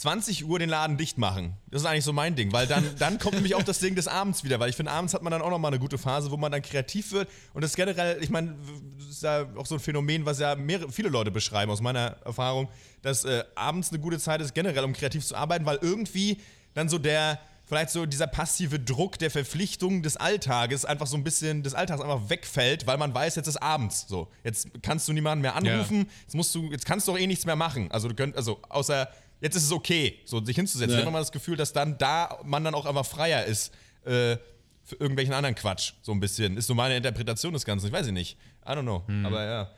20 0.02 0.46
Uhr 0.46 0.58
den 0.58 0.70
Laden 0.70 0.98
dicht 0.98 1.20
machen. 1.20 1.54
Das 1.70 1.84
ist 1.84 1.88
eigentlich 1.88 2.06
so 2.06 2.12
mein 2.12 2.36
Ding, 2.36 2.52
weil 2.52 2.66
dann, 2.66 2.84
dann 2.98 3.20
kommt 3.20 3.36
nämlich 3.36 3.54
auch 3.54 3.62
das 3.62 3.78
Ding 3.78 3.94
des 3.94 4.08
Abends 4.08 4.44
wieder, 4.44 4.60
weil 4.60 4.72
ich 4.72 4.76
finde, 4.76 4.92
abends 4.92 5.14
hat 5.14 5.22
man 5.22 5.30
dann 5.30 5.44
auch 5.44 5.52
nochmal 5.52 5.70
eine 5.70 5.80
gute 5.80 6.00
Phase, 6.00 6.32
wo 6.32 6.38
man 6.38 6.52
dann 6.52 6.64
kreativ 6.64 7.12
wird. 7.12 7.30
Und 7.54 7.62
das 7.62 7.72
ist 7.72 7.76
generell, 7.76 8.18
ich 8.20 8.32
meine, 8.32 8.56
das 8.98 9.10
ist 9.10 9.22
ja 9.22 9.46
auch 9.56 9.68
so 9.68 9.76
ein 9.76 9.80
Phänomen, 9.80 10.26
was 10.26 10.40
ja 10.40 10.56
mehrere, 10.56 10.92
viele 10.92 11.10
Leute 11.10 11.30
beschreiben, 11.30 11.72
aus 11.72 11.82
meiner 11.82 12.16
Erfahrung, 12.26 12.68
dass 13.04 13.26
äh, 13.26 13.44
abends 13.54 13.92
eine 13.92 14.00
gute 14.00 14.18
Zeit 14.18 14.42
ist, 14.42 14.56
generell, 14.56 14.84
um 14.84 14.94
kreativ 14.94 15.24
zu 15.24 15.36
arbeiten, 15.36 15.68
weil 15.68 15.78
irgendwie 15.84 16.40
dann 16.74 16.90
so 16.90 16.98
der, 16.98 17.38
vielleicht 17.68 17.92
so 17.92 18.08
dieser 18.08 18.26
passive 18.26 18.80
Druck 18.80 19.20
der 19.20 19.30
Verpflichtung 19.30 20.02
des 20.02 20.18
Alltages 20.18 20.84
einfach 20.84 21.06
so 21.06 21.16
ein 21.16 21.24
bisschen 21.24 21.62
des 21.62 21.76
Alltags 21.76 22.02
einfach 22.02 22.28
wegfällt, 22.28 22.88
weil 22.88 22.98
man 22.98 23.14
weiß, 23.14 23.36
jetzt 23.36 23.48
ist 23.48 23.62
abends 23.62 24.08
so. 24.08 24.30
Jetzt 24.44 24.70
kannst 24.82 25.08
du 25.08 25.14
niemanden 25.14 25.44
mehr 25.44 25.54
anrufen, 25.54 25.98
ja. 25.98 26.06
jetzt 26.24 26.34
musst 26.34 26.56
du, 26.56 26.72
jetzt 26.72 26.88
kannst 26.88 27.08
du 27.08 27.12
doch 27.12 27.20
eh 27.20 27.28
nichts 27.28 27.46
mehr 27.46 27.56
machen. 27.56 27.92
Also 27.92 28.08
du 28.08 28.16
könnt, 28.16 28.36
also 28.36 28.60
außer 28.68 29.08
jetzt 29.42 29.56
ist 29.56 29.64
es 29.64 29.72
okay, 29.72 30.20
so 30.26 30.44
sich 30.44 30.56
hinzusetzen. 30.56 30.92
Ja. 30.92 30.98
Ich 30.98 31.02
habe 31.02 31.10
immer 31.10 31.20
das 31.20 31.32
Gefühl, 31.32 31.58
dass 31.58 31.74
dann 31.74 31.98
da 31.98 32.40
man 32.44 32.64
dann 32.64 32.74
auch 32.74 32.86
einfach 32.86 33.06
freier 33.06 33.46
ist 33.46 33.74
äh, 34.06 34.38
für 34.84 34.96
irgendwelchen 35.00 35.34
anderen 35.34 35.56
Quatsch, 35.56 35.94
so 36.02 36.12
ein 36.12 36.20
bisschen. 36.20 36.58
Ist 36.58 36.68
so 36.68 36.76
meine 36.76 36.98
Interpretation 36.98 37.54
des 37.54 37.66
Ganzen. 37.66 37.88
Ich 37.88 37.94
weiß 37.94 38.08
nicht. 38.08 38.38
I 38.66 38.70
don't 38.72 38.82
know. 38.82 39.04
Hm. 39.08 39.26
Aber 39.26 39.44
ja. 39.44 39.72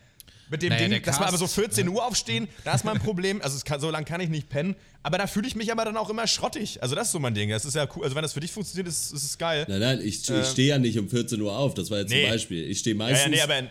Mit 0.49 0.61
dem 0.61 0.69
naja, 0.69 0.87
Ding, 0.87 1.01
dass 1.01 1.19
wir 1.19 1.27
aber 1.27 1.37
so 1.37 1.47
14 1.47 1.87
Uhr 1.89 2.05
aufstehen, 2.05 2.47
da 2.63 2.75
ist 2.75 2.83
mein 2.83 2.99
Problem. 2.99 3.41
Also 3.41 3.59
kann, 3.65 3.79
so 3.79 3.89
lange 3.89 4.05
kann 4.05 4.21
ich 4.21 4.29
nicht 4.29 4.49
pennen. 4.49 4.75
Aber 5.01 5.17
da 5.17 5.25
fühle 5.25 5.47
ich 5.47 5.55
mich 5.55 5.71
aber 5.71 5.85
dann 5.85 5.97
auch 5.97 6.09
immer 6.09 6.27
schrottig. 6.27 6.83
Also 6.83 6.95
das 6.95 7.07
ist 7.07 7.13
so 7.13 7.19
mein 7.19 7.33
Ding. 7.33 7.49
Das 7.49 7.65
ist 7.65 7.75
ja 7.75 7.87
cool. 7.95 8.03
Also 8.03 8.15
wenn 8.15 8.21
das 8.21 8.33
für 8.33 8.39
dich 8.39 8.51
funktioniert, 8.51 8.87
ist, 8.87 9.13
ist 9.13 9.23
es 9.23 9.37
geil. 9.37 9.65
Nein, 9.67 9.79
nein, 9.79 10.01
ich, 10.03 10.29
äh, 10.29 10.41
ich 10.41 10.47
stehe 10.47 10.69
ja 10.69 10.77
nicht 10.77 10.99
um 10.99 11.09
14 11.09 11.41
Uhr 11.41 11.57
auf. 11.57 11.73
Das 11.73 11.89
war 11.89 11.99
jetzt 11.99 12.11
nee. 12.11 12.23
zum 12.23 12.31
Beispiel. 12.31 12.69
Ich 12.69 12.79
stehe 12.79 12.95
meistens. 12.95 13.35
Ja, 13.35 13.45
ja, 13.45 13.47
nee, 13.47 13.59
aber 13.59 13.69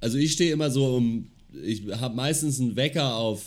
also 0.00 0.18
ich 0.18 0.32
stehe 0.32 0.52
immer 0.52 0.70
so 0.70 0.96
um. 0.96 1.30
Ich 1.64 1.82
habe 1.88 2.14
meistens 2.14 2.60
einen 2.60 2.76
Wecker 2.76 3.14
auf 3.14 3.42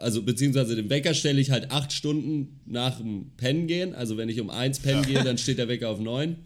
also 0.00 0.22
beziehungsweise 0.22 0.76
den 0.76 0.90
Wecker 0.90 1.14
stelle 1.14 1.40
ich 1.40 1.50
halt 1.50 1.70
acht 1.70 1.92
Stunden 1.92 2.60
nach 2.66 2.98
dem 2.98 3.32
Pennen 3.36 3.66
gehen. 3.66 3.94
Also 3.94 4.16
wenn 4.16 4.28
ich 4.28 4.40
um 4.40 4.50
eins 4.50 4.80
pennen 4.80 5.02
ja. 5.02 5.08
gehe, 5.08 5.24
dann 5.24 5.38
steht 5.38 5.58
der 5.58 5.68
Wecker 5.68 5.90
auf 5.90 6.00
neun. 6.00 6.36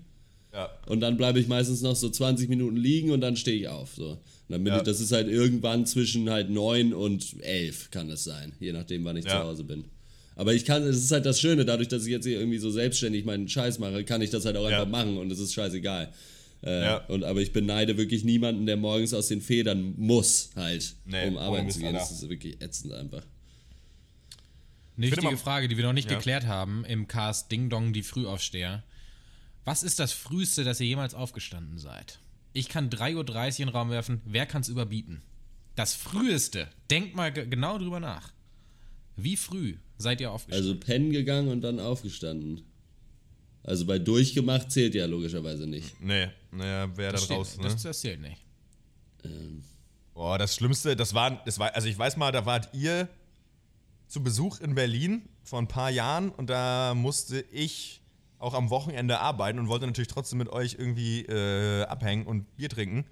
Ja. 0.53 0.71
Und 0.87 1.01
dann 1.01 1.17
bleibe 1.17 1.41
ich 1.41 1.49
meistens 1.49 1.83
noch 1.83 1.97
so 1.97 2.09
20 2.09 2.49
Minuten 2.49 2.77
liegen 2.77 3.11
und 3.11 3.21
dann 3.21 3.37
stehe 3.37 3.57
ich 3.57 3.69
auf. 3.69 3.95
So. 3.95 4.19
dann 4.49 4.65
ja. 4.65 4.77
ich, 4.77 4.83
das 4.83 5.01
ist 5.01 5.13
halt 5.13 5.29
irgendwann 5.29 5.87
zwischen 5.87 6.31
halt 6.31 6.51
neun 6.51 6.93
und 6.93 7.37
elf 7.41 7.91
kann 7.91 8.09
es 8.11 8.25
sein, 8.25 8.53
je 8.61 8.73
nachdem, 8.73 9.05
wann 9.05 9.17
ich 9.17 9.25
zu 9.25 9.35
Hause 9.35 9.65
bin. 9.65 9.85
Aber 10.37 10.53
ich 10.53 10.65
kann, 10.65 10.83
es 10.83 10.97
ist 10.97 11.11
halt 11.13 11.27
das 11.27 11.41
Schöne, 11.41 11.65
dadurch, 11.65 11.89
dass 11.89 12.05
ich 12.05 12.11
jetzt 12.11 12.25
hier 12.25 12.39
irgendwie 12.39 12.59
so 12.59 12.71
selbstständig 12.71 13.25
meinen 13.25 13.49
Scheiß 13.49 13.79
mache, 13.79 14.05
kann 14.05 14.21
ich 14.21 14.31
das 14.31 14.45
halt 14.45 14.57
auch 14.57 14.65
einfach 14.65 14.89
machen 14.89 15.17
und 15.17 15.31
es 15.31 15.39
ist 15.39 15.55
scheißegal. 15.55 16.13
Äh, 16.63 16.83
ja. 16.83 16.97
und, 17.09 17.25
aber 17.25 17.41
ich 17.41 17.53
beneide 17.53 17.99
wirklich 17.99 18.25
niemanden, 18.25 18.67
der 18.67 18.77
morgens 18.77 19.13
aus 19.13 19.29
den 19.29 19.41
Federn 19.41 19.95
muss, 19.97 20.51
halt, 20.57 20.95
nee, 21.05 21.29
um 21.29 21.37
arbeiten 21.37 21.71
zu 21.71 21.81
gehen. 21.81 21.93
Das 21.93 22.11
ist 22.11 22.29
wirklich 22.29 22.61
ätzend 22.63 22.95
einfach. 22.95 23.23
Eine 24.97 25.11
wichtige 25.11 25.37
Frage, 25.37 25.69
die 25.69 25.77
wir 25.77 25.85
noch 25.85 25.93
nicht 25.93 26.11
ja. 26.11 26.17
geklärt 26.17 26.47
haben 26.47 26.85
im 26.85 27.09
Cast 27.09 27.51
Ding 27.51 27.69
Dong, 27.69 27.93
die 27.93 28.03
Frühaufsteher. 28.03 28.85
Was 29.65 29.83
ist 29.83 29.99
das 29.99 30.13
Früheste, 30.13 30.63
dass 30.63 30.81
ihr 30.81 30.87
jemals 30.87 31.15
aufgestanden 31.15 31.79
seid? 31.79 32.21
Ich 32.53 32.69
kann 32.69 32.91
3.30 32.91 33.15
Uhr 33.17 33.25
in 33.25 33.55
den 33.55 33.69
Raum 33.71 33.91
werfen. 33.91 34.21
Wer 34.25 34.47
kann 34.47 34.63
es 34.63 34.69
überbieten? 34.69 35.23
Das 35.75 35.95
Früheste. 35.95 36.69
Denkt 36.91 37.17
mal 37.17 37.33
genau 37.33 37.79
drüber 37.79 37.99
nach. 37.99 38.33
Wie 39.17 39.37
früh 39.37 39.77
seid 39.99 40.21
ihr 40.21 40.31
aufgestanden? 40.31 40.69
Also 40.69 40.79
pennen 40.79 41.11
gegangen 41.11 41.49
und 41.49 41.63
dann 41.63 41.81
aufgestanden. 41.81 42.63
Also 43.65 43.87
bei 43.87 43.99
durchgemacht 43.99 44.71
zählt 44.71 44.95
ja 44.95 45.07
logischerweise 45.07 45.67
nicht. 45.67 46.01
Nee, 46.01 46.29
naja, 46.53 46.89
wer 46.97 47.13
da 47.13 47.19
raus, 47.19 47.57
ne? 47.57 47.65
Das, 47.65 47.83
das 47.83 48.01
zählt 48.01 48.21
nicht. 48.21 48.45
Ähm. 49.25 49.65
Boah, 50.13 50.39
das 50.39 50.55
Schlimmste, 50.55 50.95
das 50.95 51.15
war, 51.15 51.43
das 51.45 51.59
war, 51.59 51.75
also 51.75 51.89
ich 51.89 51.99
weiß 51.99 52.17
mal, 52.17 52.31
da 52.31 52.47
wart 52.47 52.73
ihr 52.73 53.09
zu 54.07 54.23
Besuch 54.23 54.61
in 54.61 54.75
Berlin 54.75 55.29
vor 55.43 55.59
ein 55.59 55.69
paar 55.69 55.91
Jahren 55.91 56.31
und 56.31 56.51
da 56.51 56.95
musste 56.95 57.45
ich 57.53 58.03
auch 58.39 58.55
am 58.55 58.71
Wochenende 58.71 59.21
arbeiten 59.21 59.59
und 59.59 59.69
wollte 59.69 59.87
natürlich 59.87 60.09
trotzdem 60.09 60.39
mit 60.39 60.49
euch 60.51 60.77
irgendwie 60.79 61.23
äh, 61.23 61.85
abhängen 61.85 62.27
und 62.27 62.57
Bier 62.57 62.69
trinken. 62.69 63.07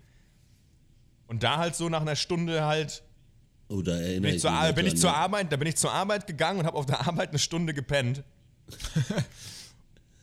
Und 1.26 1.42
da 1.42 1.56
halt 1.56 1.74
so 1.74 1.88
nach 1.88 2.02
einer 2.02 2.16
Stunde 2.16 2.64
halt. 2.64 3.02
Oh, 3.68 3.80
da 3.80 3.92
erinnere 3.92 4.20
bin 4.20 4.30
ich, 4.30 4.36
ich 4.36 4.42
zur, 4.42 4.72
bin 4.74 4.86
ich 4.86 4.96
zur 4.98 5.14
Arbeit, 5.14 5.50
da 5.50 5.56
bin 5.56 5.68
ich 5.68 5.76
zur 5.76 5.92
Arbeit 5.92 6.26
gegangen 6.26 6.60
und 6.60 6.66
habe 6.66 6.76
auf 6.76 6.84
der 6.84 7.06
Arbeit 7.06 7.30
eine 7.30 7.38
Stunde 7.38 7.74
gepennt. 7.74 8.22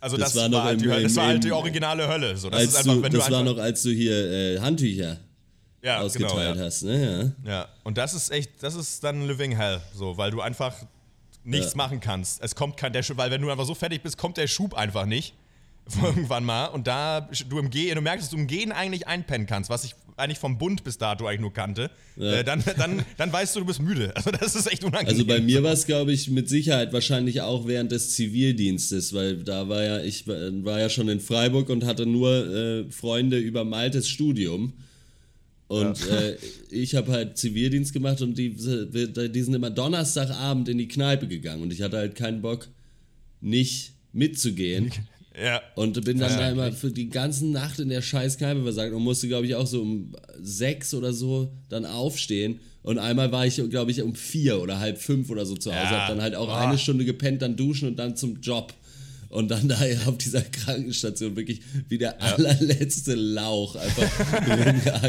Also 0.01 0.15
das, 0.15 0.31
das 0.31 0.43
war, 0.43 0.51
war, 0.51 0.63
halt 0.63 0.79
die, 0.79 0.89
Hölle, 0.89 1.03
das 1.03 1.15
war 1.17 1.27
halt 1.27 1.43
die 1.43 1.51
originale 1.51 2.07
Hölle. 2.07 2.37
So, 2.37 2.49
das 2.49 2.73
einfach, 2.73 3.09
du, 3.09 3.17
das 3.17 3.29
war 3.29 3.43
noch, 3.43 3.57
als 3.57 3.83
du 3.83 3.89
hier 3.89 4.31
äh, 4.31 4.59
Handtücher 4.59 5.17
ja, 5.81 5.99
ausgeteilt 5.99 6.33
genau, 6.33 6.55
ja. 6.55 6.65
hast. 6.65 6.83
Ne? 6.83 7.35
Ja. 7.43 7.51
ja, 7.51 7.67
und 7.83 7.97
das 7.97 8.13
ist 8.13 8.31
echt, 8.31 8.51
das 8.61 8.75
ist 8.75 9.03
dann 9.03 9.27
Living 9.27 9.55
Hell, 9.55 9.81
so, 9.93 10.17
weil 10.17 10.31
du 10.31 10.41
einfach 10.41 10.75
nichts 11.43 11.71
ja. 11.71 11.77
machen 11.77 11.99
kannst. 11.99 12.43
Es 12.43 12.55
kommt 12.55 12.77
kein, 12.77 12.93
der 12.93 13.03
weil 13.17 13.31
wenn 13.31 13.41
du 13.41 13.49
einfach 13.49 13.65
so 13.65 13.75
fertig 13.75 14.01
bist, 14.01 14.17
kommt 14.17 14.37
der 14.37 14.47
Schub 14.47 14.73
einfach 14.73 15.05
nicht. 15.05 15.33
Irgendwann 16.03 16.43
mal. 16.43 16.65
Und 16.67 16.85
da 16.85 17.27
du 17.47 17.57
im 17.57 17.71
Gehen, 17.71 17.95
du 17.95 18.01
merkst, 18.01 18.25
dass 18.25 18.29
du 18.29 18.37
im 18.37 18.45
Gehen 18.45 18.71
eigentlich 18.71 19.07
einpennen 19.07 19.47
kannst, 19.47 19.71
was 19.71 19.83
ich 19.83 19.95
eigentlich 20.17 20.37
vom 20.37 20.57
Bund 20.57 20.83
bis 20.83 20.97
dato 20.97 21.25
eigentlich 21.25 21.39
nur 21.39 21.53
kannte. 21.53 21.89
Äh, 22.19 22.43
dann, 22.43 22.63
dann, 22.77 23.03
dann 23.17 23.33
weißt 23.33 23.55
du, 23.55 23.61
du 23.61 23.65
bist 23.65 23.81
müde. 23.81 24.15
Also 24.15 24.31
das 24.31 24.53
ist 24.53 24.71
echt 24.71 24.83
unangenehm. 24.83 25.15
Also 25.15 25.25
bei 25.25 25.39
mir 25.39 25.63
war 25.63 25.71
es, 25.71 25.85
glaube 25.85 26.11
ich, 26.11 26.29
mit 26.29 26.49
Sicherheit 26.49 26.93
wahrscheinlich 26.93 27.41
auch 27.41 27.65
während 27.67 27.91
des 27.91 28.11
Zivildienstes, 28.15 29.13
weil 29.13 29.37
da 29.37 29.69
war 29.69 29.83
ja, 29.83 29.99
ich 30.01 30.27
war 30.27 30.79
ja 30.79 30.89
schon 30.89 31.09
in 31.09 31.21
Freiburg 31.21 31.69
und 31.69 31.85
hatte 31.85 32.05
nur 32.05 32.31
äh, 32.31 32.91
Freunde 32.91 33.37
über 33.37 33.63
Maltes 33.63 34.09
Studium. 34.09 34.73
Und 35.69 35.99
ja. 35.99 36.19
äh, 36.19 36.37
ich 36.71 36.95
habe 36.95 37.11
halt 37.11 37.37
Zivildienst 37.37 37.93
gemacht 37.93 38.23
und 38.23 38.35
die, 38.39 38.49
die 38.49 39.41
sind 39.41 39.53
immer 39.53 39.69
Donnerstagabend 39.69 40.67
in 40.67 40.79
die 40.79 40.87
Kneipe 40.87 41.27
gegangen 41.27 41.61
und 41.61 41.71
ich 41.71 41.83
hatte 41.83 41.97
halt 41.97 42.15
keinen 42.15 42.41
Bock, 42.41 42.67
nicht 43.39 43.93
mitzugehen. 44.11 44.91
Ja. 45.41 45.61
Und 45.75 46.03
bin 46.03 46.19
dann 46.19 46.31
ja, 46.31 46.37
da 46.37 46.51
immer 46.51 46.71
für 46.73 46.91
die 46.91 47.07
ganze 47.07 47.45
Nacht 47.47 47.79
in 47.79 47.87
der 47.87 48.01
Scheißkneipe 48.01 48.61
versagt 48.61 48.93
und 48.93 49.01
musste, 49.01 49.29
glaube 49.29 49.45
ich, 49.45 49.55
auch 49.55 49.67
so 49.67 49.83
um 49.83 50.13
sechs 50.41 50.93
oder 50.93 51.13
so 51.13 51.49
dann 51.69 51.85
aufstehen. 51.85 52.59
Und 52.81 52.97
einmal 52.97 53.31
war 53.31 53.45
ich, 53.45 53.55
glaube 53.69 53.91
ich, 53.91 54.01
um 54.01 54.15
vier 54.15 54.59
oder 54.59 54.79
halb 54.79 54.97
fünf 54.97 55.29
oder 55.29 55.45
so 55.45 55.55
zu 55.55 55.71
Hause. 55.71 55.93
Ja. 55.93 56.01
Hab 56.01 56.09
dann 56.09 56.21
halt 56.21 56.35
auch 56.35 56.47
Boah. 56.47 56.67
eine 56.67 56.77
Stunde 56.77 57.05
gepennt, 57.05 57.41
dann 57.41 57.55
duschen 57.55 57.87
und 57.87 57.95
dann 57.97 58.17
zum 58.17 58.41
Job 58.41 58.73
und 59.29 59.49
dann 59.49 59.67
da 59.67 59.79
auf 60.07 60.17
dieser 60.17 60.41
Krankenstation 60.41 61.35
wirklich 61.35 61.61
wie 61.87 61.97
der 61.97 62.17
ja. 62.19 62.35
allerletzte 62.35 63.15
Lauch 63.15 63.75
einfach 63.75 64.09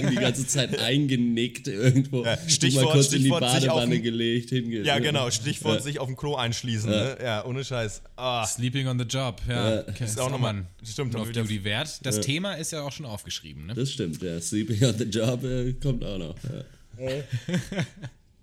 die 0.10 0.14
ganze 0.16 0.46
Zeit 0.46 0.78
eingenickt 0.78 1.68
irgendwo. 1.68 2.24
Ja, 2.24 2.38
Stichwort, 2.46 2.84
mal 2.84 2.92
kurz 2.92 3.06
Stichwort 3.06 3.42
in 3.42 3.60
die 3.60 3.66
Badewanne 3.66 4.00
gelegt, 4.00 4.50
hingelegt. 4.50 4.86
Ja, 4.86 4.98
genau, 4.98 5.30
Stichwort 5.30 5.76
ja. 5.76 5.80
sich 5.82 5.98
auf 5.98 6.06
dem 6.06 6.16
Klo 6.16 6.36
einschließen. 6.36 6.90
Ja, 6.90 7.04
ne? 7.04 7.18
ja 7.22 7.44
ohne 7.44 7.64
Scheiß. 7.64 8.02
Ah. 8.16 8.46
Sleeping 8.46 8.86
on 8.86 8.98
the 8.98 9.06
job, 9.06 9.40
ja. 9.48 9.80
Okay. 9.80 10.04
Ist 10.04 10.20
auch 10.20 10.30
nochmal 10.30 10.66
stimmt, 10.84 11.16
auf 11.16 11.32
Duty 11.32 11.64
wert. 11.64 12.00
Das 12.04 12.20
Thema 12.20 12.54
ist 12.54 12.72
ja 12.72 12.82
auch 12.82 12.92
schon 12.92 13.06
aufgeschrieben, 13.06 13.66
ne? 13.66 13.74
Das 13.74 13.90
stimmt, 13.90 14.22
ja. 14.22 14.40
Sleeping 14.40 14.84
on 14.84 14.98
the 14.98 15.04
job 15.04 15.42
äh, 15.44 15.72
kommt 15.74 16.04
auch 16.04 16.18
noch. 16.18 16.36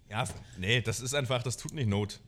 ja, 0.10 0.26
nee, 0.60 0.82
das 0.82 1.00
ist 1.00 1.14
einfach, 1.14 1.44
das 1.44 1.58
tut 1.58 1.74
nicht 1.74 1.88
Not. 1.88 2.20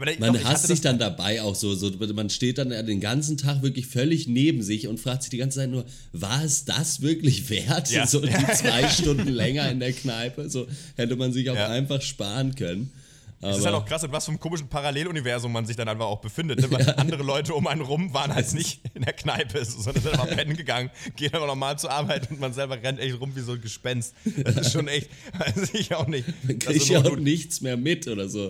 Aber 0.00 0.12
man 0.20 0.34
doch, 0.34 0.44
hasst 0.44 0.68
sich 0.68 0.80
dann 0.80 1.00
dabei 1.00 1.42
auch 1.42 1.56
so, 1.56 1.74
so. 1.74 1.90
Man 2.14 2.30
steht 2.30 2.58
dann 2.58 2.70
den 2.70 3.00
ganzen 3.00 3.36
Tag 3.36 3.62
wirklich 3.62 3.88
völlig 3.88 4.28
neben 4.28 4.62
sich 4.62 4.86
und 4.86 5.00
fragt 5.00 5.24
sich 5.24 5.30
die 5.30 5.38
ganze 5.38 5.58
Zeit 5.58 5.70
nur, 5.70 5.84
war 6.12 6.44
es 6.44 6.64
das 6.64 7.00
wirklich 7.00 7.50
wert? 7.50 7.90
Ja. 7.90 8.06
So 8.06 8.20
die 8.20 8.32
zwei 8.54 8.88
Stunden 8.88 9.26
länger 9.26 9.68
in 9.68 9.80
der 9.80 9.92
Kneipe. 9.92 10.48
So 10.50 10.68
hätte 10.94 11.16
man 11.16 11.32
sich 11.32 11.50
auch 11.50 11.56
einfach 11.56 12.00
sparen 12.00 12.54
können. 12.54 12.92
Aber 13.40 13.52
es 13.52 13.58
ist 13.58 13.66
halt 13.66 13.74
auch 13.76 13.84
krass, 13.84 14.02
in 14.02 14.10
was 14.10 14.24
für 14.24 14.32
einem 14.32 14.40
komischen 14.40 14.68
Paralleluniversum 14.68 15.52
man 15.52 15.64
sich 15.64 15.76
dann 15.76 15.88
einfach 15.88 16.06
auch 16.06 16.20
befindet. 16.20 16.60
Ne? 16.60 16.70
Weil 16.70 16.84
ja. 16.84 16.94
andere 16.94 17.22
Leute 17.22 17.54
um 17.54 17.66
einen 17.66 17.82
rum 17.82 18.12
waren 18.12 18.34
halt 18.34 18.52
nicht 18.52 18.80
in 18.94 19.02
der 19.02 19.12
Kneipe, 19.12 19.64
sondern 19.64 20.02
sind 20.02 20.12
einfach 20.12 20.28
pennen 20.28 20.56
gegangen, 20.56 20.90
gehen 21.14 21.32
aber 21.34 21.46
nochmal 21.46 21.78
zur 21.78 21.90
Arbeit 21.90 22.30
und 22.30 22.40
man 22.40 22.52
selber 22.52 22.82
rennt 22.82 22.98
echt 22.98 23.20
rum 23.20 23.32
wie 23.36 23.40
so 23.40 23.52
ein 23.52 23.60
Gespenst. 23.60 24.14
Das 24.42 24.56
ist 24.56 24.72
schon 24.72 24.88
echt, 24.88 25.08
weiß 25.38 25.74
ich 25.74 25.94
auch 25.94 26.06
nicht. 26.08 26.26
Man 26.42 26.58
kriegt 26.58 26.88
ja 26.88 27.04
auch 27.04 27.16
nichts 27.16 27.60
mehr 27.60 27.76
mit 27.76 28.08
oder 28.08 28.28
so. 28.28 28.46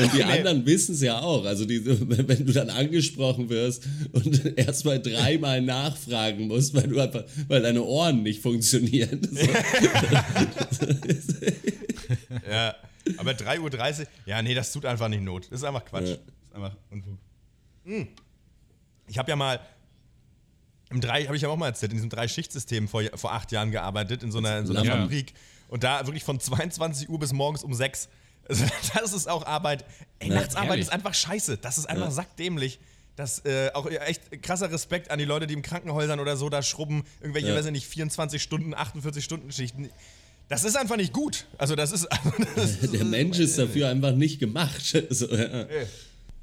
Und 0.00 0.12
die 0.12 0.18
nee. 0.18 0.22
anderen 0.22 0.64
wissen 0.66 0.94
es 0.94 1.02
ja 1.02 1.20
auch. 1.20 1.44
Also 1.44 1.64
die, 1.64 1.84
wenn 1.84 2.46
du 2.46 2.52
dann 2.52 2.70
angesprochen 2.70 3.48
wirst 3.48 3.84
und 4.12 4.56
erst 4.56 4.84
mal 4.84 5.00
dreimal 5.00 5.60
nachfragen 5.62 6.46
musst, 6.46 6.74
weil 6.74 6.86
du 6.86 7.00
einfach, 7.00 7.24
weil 7.48 7.62
deine 7.62 7.82
Ohren 7.82 8.22
nicht 8.22 8.42
funktionieren. 8.42 9.20
So. 10.78 11.34
ja. 12.50 12.74
Aber 13.16 13.30
3.30 13.32 14.00
Uhr, 14.00 14.06
ja, 14.26 14.42
nee, 14.42 14.54
das 14.54 14.72
tut 14.72 14.84
einfach 14.84 15.08
nicht 15.08 15.22
Not. 15.22 15.44
Das 15.50 15.60
ist 15.60 15.64
einfach 15.64 15.84
Quatsch. 15.84 16.08
Ja. 16.08 16.16
Das 16.16 16.24
ist 16.50 16.54
einfach 16.54 16.76
Unfug. 16.90 17.18
Hm. 17.84 18.08
Ich 19.06 19.18
habe 19.18 19.30
ja 19.30 19.36
mal, 19.36 19.60
im 20.90 21.00
drei, 21.00 21.24
habe 21.24 21.36
ich 21.36 21.42
ja 21.42 21.48
auch 21.48 21.56
mal 21.56 21.68
erzählt, 21.68 21.92
in 21.92 21.96
diesem 21.98 22.10
Drei-Schicht-System 22.10 22.88
vor, 22.88 23.02
vor 23.14 23.32
acht 23.32 23.52
Jahren 23.52 23.70
gearbeitet, 23.70 24.22
in 24.22 24.30
so 24.32 24.38
einer, 24.38 24.58
in 24.58 24.66
so 24.66 24.74
einer 24.74 24.84
Ja. 24.84 24.96
Fabrik. 24.96 25.32
Und 25.68 25.84
da 25.84 26.06
wirklich 26.06 26.24
von 26.24 26.40
22 26.40 27.08
Uhr 27.08 27.18
bis 27.18 27.32
morgens 27.32 27.62
um 27.62 27.74
6. 27.74 28.08
Also, 28.48 28.64
das 28.94 29.12
ist 29.12 29.28
auch 29.28 29.44
Arbeit. 29.46 29.84
Ey, 30.18 30.28
Ja, 30.30 30.36
Nachtsarbeit 30.36 30.70
ehrlich. 30.70 30.86
ist 30.86 30.92
einfach 30.92 31.14
scheiße. 31.14 31.58
Das 31.58 31.76
ist 31.78 31.86
einfach 31.86 32.10
sackdämlich. 32.10 32.80
Das 33.16 33.44
äh, 33.44 33.70
auch 33.74 33.86
echt 33.90 34.42
krasser 34.42 34.70
Respekt 34.70 35.10
an 35.10 35.18
die 35.18 35.24
Leute, 35.24 35.46
die 35.46 35.54
im 35.54 35.62
Krankenhäusern 35.62 36.20
oder 36.20 36.36
so 36.36 36.48
da 36.48 36.62
schrubben, 36.62 37.04
irgendwelche, 37.20 37.48
Ja. 37.48 37.54
weiß 37.56 37.66
ich 37.66 37.72
nicht, 37.72 37.86
24 37.86 38.40
Stunden, 38.42 38.74
48 38.74 39.24
Stunden 39.24 39.50
Schichten. 39.52 39.90
Das 40.48 40.64
ist 40.64 40.76
einfach 40.76 40.96
nicht 40.96 41.12
gut. 41.12 41.46
Also 41.58 41.74
das 41.76 41.92
ist, 41.92 42.08
das 42.56 42.76
ist 42.82 42.92
Der 42.94 43.04
Mensch 43.04 43.38
ist 43.38 43.58
dafür 43.58 43.88
einfach 43.90 44.14
nicht 44.14 44.38
gemacht. 44.38 44.82
So, 45.10 45.26
ja. 45.34 45.66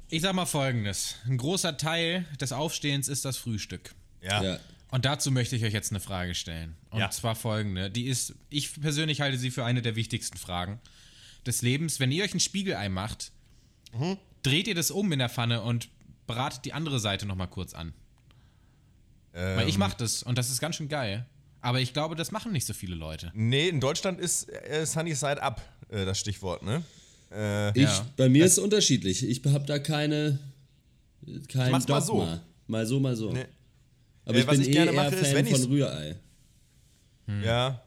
Ich 0.08 0.22
sag 0.22 0.34
mal 0.34 0.46
folgendes: 0.46 1.16
Ein 1.26 1.36
großer 1.38 1.76
Teil 1.76 2.24
des 2.40 2.52
Aufstehens 2.52 3.08
ist 3.08 3.24
das 3.24 3.36
Frühstück. 3.36 3.94
ja. 4.22 4.42
Ja. 4.42 4.58
Und 4.88 5.04
dazu 5.04 5.32
möchte 5.32 5.56
ich 5.56 5.64
euch 5.64 5.72
jetzt 5.72 5.90
eine 5.90 5.98
Frage 5.98 6.36
stellen. 6.36 6.76
Und 6.90 7.00
Ja. 7.00 7.10
zwar 7.10 7.34
folgende. 7.34 7.90
Die 7.90 8.06
ist, 8.06 8.34
ich 8.50 8.80
persönlich 8.80 9.20
halte 9.20 9.36
sie 9.36 9.50
für 9.50 9.64
eine 9.64 9.82
der 9.82 9.96
wichtigsten 9.96 10.38
Fragen 10.38 10.78
des 11.44 11.60
Lebens. 11.60 11.98
Wenn 11.98 12.12
ihr 12.12 12.22
euch 12.22 12.32
ein 12.34 12.40
Spiegelei 12.40 12.88
macht, 12.88 13.32
Mhm. 13.92 14.16
dreht 14.44 14.68
ihr 14.68 14.76
das 14.76 14.92
um 14.92 15.10
in 15.10 15.18
der 15.18 15.28
Pfanne 15.28 15.62
und 15.62 15.88
bratet 16.28 16.64
die 16.64 16.72
andere 16.72 17.00
Seite 17.00 17.26
nochmal 17.26 17.48
kurz 17.48 17.74
an. 17.74 17.94
Weil 19.32 19.62
Ähm. 19.62 19.68
ich 19.68 19.76
mache 19.76 19.96
das 19.98 20.22
und 20.22 20.38
das 20.38 20.50
ist 20.50 20.60
ganz 20.60 20.76
schön 20.76 20.88
geil. 20.88 21.26
Aber 21.66 21.80
ich 21.80 21.92
glaube, 21.92 22.14
das 22.14 22.30
machen 22.30 22.52
nicht 22.52 22.64
so 22.64 22.72
viele 22.74 22.94
Leute. 22.94 23.32
Nee, 23.34 23.68
in 23.68 23.80
Deutschland 23.80 24.20
ist 24.20 24.48
äh, 24.48 24.86
Sunny 24.86 25.16
Side 25.16 25.42
Up 25.42 25.60
äh, 25.88 26.04
das 26.04 26.16
Stichwort, 26.16 26.62
ne? 26.62 26.84
Äh, 27.32 27.70
Ich, 27.70 27.82
Ja. 27.82 28.06
Bei 28.16 28.28
mir 28.28 28.44
ist 28.44 28.52
es 28.52 28.58
unterschiedlich. 28.60 29.28
Ich 29.28 29.44
habe 29.44 29.66
da 29.66 29.80
keine 29.80 30.38
kein 31.48 31.72
mach's 31.72 31.88
mal 31.88 32.00
Dogma. 32.00 32.34
so. 32.36 32.40
Mal 32.68 32.86
so, 32.86 33.00
mal 33.00 33.16
so. 33.16 33.32
Nee. 33.32 33.46
Aber 34.24 34.36
Äh, 34.36 34.40
ich 34.42 34.46
was 34.46 34.52
bin 34.52 34.62
ich 34.62 34.68
eh 34.68 34.72
gerne 34.74 34.92
eher 34.92 34.96
mache, 34.96 35.16
ist, 35.16 35.26
Fan 35.26 35.34
wenn 35.34 35.46
von 35.46 35.64
Rührei. 35.64 36.16
Ja. 37.42 37.82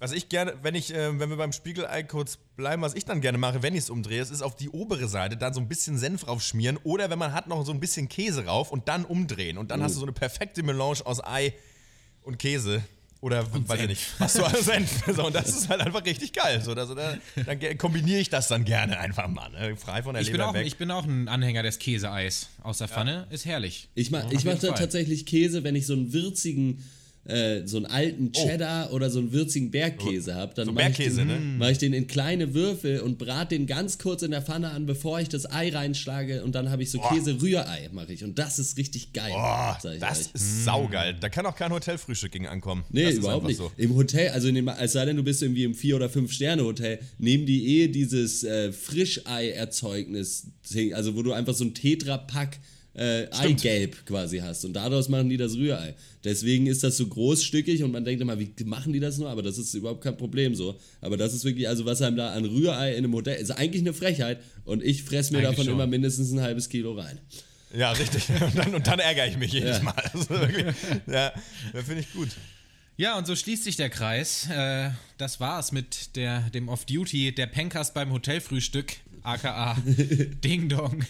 Was 0.00 0.10
ich 0.10 0.28
gerne, 0.28 0.54
wenn 0.62 0.74
ich, 0.74 0.92
äh, 0.92 1.16
wenn 1.20 1.30
wir 1.30 1.36
beim 1.36 1.52
Spiegelei 1.52 2.02
kurz 2.02 2.38
bleiben, 2.56 2.82
was 2.82 2.94
ich 2.94 3.04
dann 3.04 3.20
gerne 3.20 3.38
mache, 3.38 3.62
wenn 3.62 3.74
ich 3.74 3.84
es 3.84 3.90
umdrehe, 3.90 4.20
ist, 4.20 4.30
ist 4.32 4.42
auf 4.42 4.56
die 4.56 4.68
obere 4.70 5.06
Seite 5.06 5.36
dann 5.36 5.54
so 5.54 5.60
ein 5.60 5.68
bisschen 5.68 5.96
Senf 5.96 6.26
raufschmieren 6.26 6.76
oder 6.82 7.08
wenn 7.08 7.20
man 7.20 7.32
hat, 7.32 7.46
noch 7.46 7.64
so 7.64 7.70
ein 7.70 7.78
bisschen 7.78 8.08
Käse 8.08 8.46
rauf 8.46 8.72
und 8.72 8.88
dann 8.88 9.04
umdrehen. 9.04 9.58
Und 9.58 9.70
dann 9.70 9.80
hast 9.80 9.94
du 9.94 10.00
so 10.00 10.06
eine 10.06 10.12
perfekte 10.12 10.64
Melange 10.64 11.06
aus 11.06 11.24
Ei 11.24 11.54
und 12.24 12.38
Käse. 12.38 12.82
Oder 13.20 13.46
weiß 13.52 13.80
ich 13.82 13.88
nicht, 13.88 14.02
was 14.18 14.34
du 14.34 14.44
alles. 14.44 14.66
So, 15.14 15.26
und 15.26 15.34
das 15.34 15.48
ist 15.48 15.68
halt 15.68 15.80
einfach 15.80 16.04
richtig 16.04 16.32
geil. 16.32 16.60
So, 16.62 16.72
also, 16.72 16.94
da, 16.94 17.16
dann 17.46 17.58
ge- 17.58 17.74
kombiniere 17.74 18.20
ich 18.20 18.28
das 18.28 18.48
dann 18.48 18.64
gerne 18.64 18.98
einfach 19.00 19.26
mal. 19.26 19.48
Ne? 19.50 19.76
Frei 19.76 20.02
von 20.02 20.14
der 20.14 20.22
Ich 20.22 20.30
bin, 20.30 20.40
auch, 20.40 20.54
weg. 20.54 20.66
ich 20.66 20.76
bin 20.76 20.90
auch 20.90 21.04
ein 21.04 21.26
Anhänger 21.28 21.62
des 21.62 21.78
Käseeis 21.78 22.48
aus 22.62 22.78
der 22.78 22.88
Pfanne. 22.88 23.26
Ist 23.30 23.46
herrlich. 23.46 23.88
Ich, 23.94 24.10
ma 24.10 24.26
ich 24.30 24.44
mache 24.44 24.58
tatsächlich 24.58 25.24
Käse, 25.26 25.64
wenn 25.64 25.74
ich 25.74 25.86
so 25.86 25.94
einen 25.94 26.12
würzigen, 26.12 26.84
äh, 27.28 27.66
so 27.66 27.76
einen 27.78 27.86
alten 27.86 28.32
Cheddar 28.32 28.92
oder 28.92 29.10
so 29.10 29.18
einen 29.18 29.32
würzigen 29.32 29.70
Bergkäse 29.70 30.34
habe. 30.34 30.54
Dann 30.54 30.68
Oh. 30.68 30.70
so 30.70 30.72
mache 30.74 30.90
ich, 30.90 30.96
Bergkäse, 30.96 31.16
den- 31.24 31.28
ne? 31.28 31.56
mach 31.58 31.70
ich 31.70 31.78
den 31.78 31.92
in 31.92 32.06
kleine 32.06 32.54
Würfel 32.54 33.00
und 33.00 33.18
brate 33.18 33.54
den 33.56 33.66
ganz 33.66 33.98
kurz 33.98 34.22
in 34.22 34.30
der 34.30 34.42
Pfanne 34.42 34.70
an, 34.70 34.86
bevor 34.86 35.20
ich 35.20 35.28
das 35.28 35.50
Ei 35.50 35.70
reinschlage. 35.70 36.42
Und 36.44 36.54
dann 36.54 36.70
habe 36.70 36.82
ich 36.82 36.90
so 36.90 36.98
Käse-Rührei, 37.00 37.88
mache 37.92 38.12
ich. 38.12 38.24
Und 38.24 38.38
das 38.38 38.58
ist 38.58 38.76
richtig 38.78 39.12
geil. 39.12 39.32
Boah, 39.32 39.78
sag 39.82 39.94
ich 39.94 40.00
das 40.00 40.20
euch. 40.28 40.34
ist 40.34 40.64
saugeil. 40.64 41.14
Da 41.20 41.28
kann 41.28 41.46
auch 41.46 41.56
kein 41.56 41.72
Hotelfrühstück 41.72 42.32
gegen 42.32 42.46
ankommen. 42.46 42.84
Nee, 42.90 43.04
das 43.04 43.12
ist 43.14 43.18
überhaupt 43.18 43.46
nicht. 43.46 43.56
So. 43.58 43.70
Im 43.76 43.94
Hotel, 43.94 44.28
also 44.30 44.48
in 44.48 44.54
dem, 44.54 44.68
es 44.68 44.92
sei 44.92 45.04
denn, 45.04 45.16
du 45.16 45.22
bist 45.22 45.42
irgendwie 45.42 45.64
im 45.64 45.74
Vier- 45.74 45.96
oder 45.96 46.08
Fünf-Sterne-Hotel, 46.08 46.98
nehmen 47.18 47.46
die 47.46 47.80
eh 47.82 47.88
dieses 47.88 48.44
äh, 48.44 48.72
Frischei-Erzeugnis, 48.72 50.46
also 50.94 51.16
wo 51.16 51.22
du 51.22 51.32
einfach 51.32 51.54
so 51.54 51.64
ein 51.64 51.74
Tetrapack 51.74 52.58
äh, 52.96 53.26
Eigelb 53.30 54.06
quasi 54.06 54.38
hast. 54.38 54.64
Und 54.64 54.72
daraus 54.72 55.08
machen 55.08 55.28
die 55.28 55.36
das 55.36 55.54
Rührei. 55.54 55.94
Deswegen 56.24 56.66
ist 56.66 56.82
das 56.82 56.96
so 56.96 57.06
großstückig 57.06 57.82
und 57.82 57.92
man 57.92 58.04
denkt 58.04 58.22
immer, 58.22 58.38
wie 58.38 58.50
machen 58.64 58.92
die 58.92 59.00
das 59.00 59.18
nur? 59.18 59.28
Aber 59.28 59.42
das 59.42 59.58
ist 59.58 59.74
überhaupt 59.74 60.02
kein 60.02 60.16
Problem 60.16 60.54
so. 60.54 60.78
Aber 61.00 61.16
das 61.16 61.34
ist 61.34 61.44
wirklich, 61.44 61.68
also 61.68 61.84
was 61.84 62.00
einem 62.02 62.16
da 62.16 62.32
an 62.32 62.44
Rührei 62.44 62.92
in 62.92 63.04
einem 63.04 63.12
Hotel, 63.14 63.36
ist 63.36 63.50
eigentlich 63.50 63.82
eine 63.82 63.92
Frechheit. 63.92 64.40
Und 64.64 64.82
ich 64.82 65.02
fresse 65.02 65.32
mir 65.32 65.38
Eigentlich 65.38 65.50
davon 65.50 65.64
schon. 65.66 65.74
immer 65.74 65.86
mindestens 65.86 66.32
ein 66.32 66.40
halbes 66.40 66.68
Kilo 66.68 66.94
rein. 66.94 67.20
Ja, 67.76 67.92
richtig. 67.92 68.24
Und 68.40 68.56
dann, 68.56 68.74
und 68.74 68.86
dann 68.86 68.98
ärgere 69.00 69.26
ich 69.26 69.36
mich 69.36 69.52
jedes 69.52 69.78
Ja. 69.78 69.82
Mal. 69.82 69.94
Also 70.12 70.30
wirklich, 70.30 70.74
ja, 71.06 71.32
das 71.72 71.84
finde 71.84 72.00
ich 72.00 72.12
gut. 72.12 72.28
Ja, 72.98 73.18
und 73.18 73.26
so 73.26 73.36
schließt 73.36 73.64
sich 73.64 73.76
der 73.76 73.90
Kreis. 73.90 74.48
Äh, 74.48 74.88
das 75.18 75.38
war's 75.38 75.70
mit 75.70 76.16
der, 76.16 76.40
dem 76.54 76.70
Off-Duty, 76.70 77.34
der 77.34 77.46
Pencast 77.46 77.92
beim 77.92 78.10
Hotelfrühstück, 78.10 78.94
aka 79.26 79.76
Ding 80.44 80.68
Dong, 80.68 81.04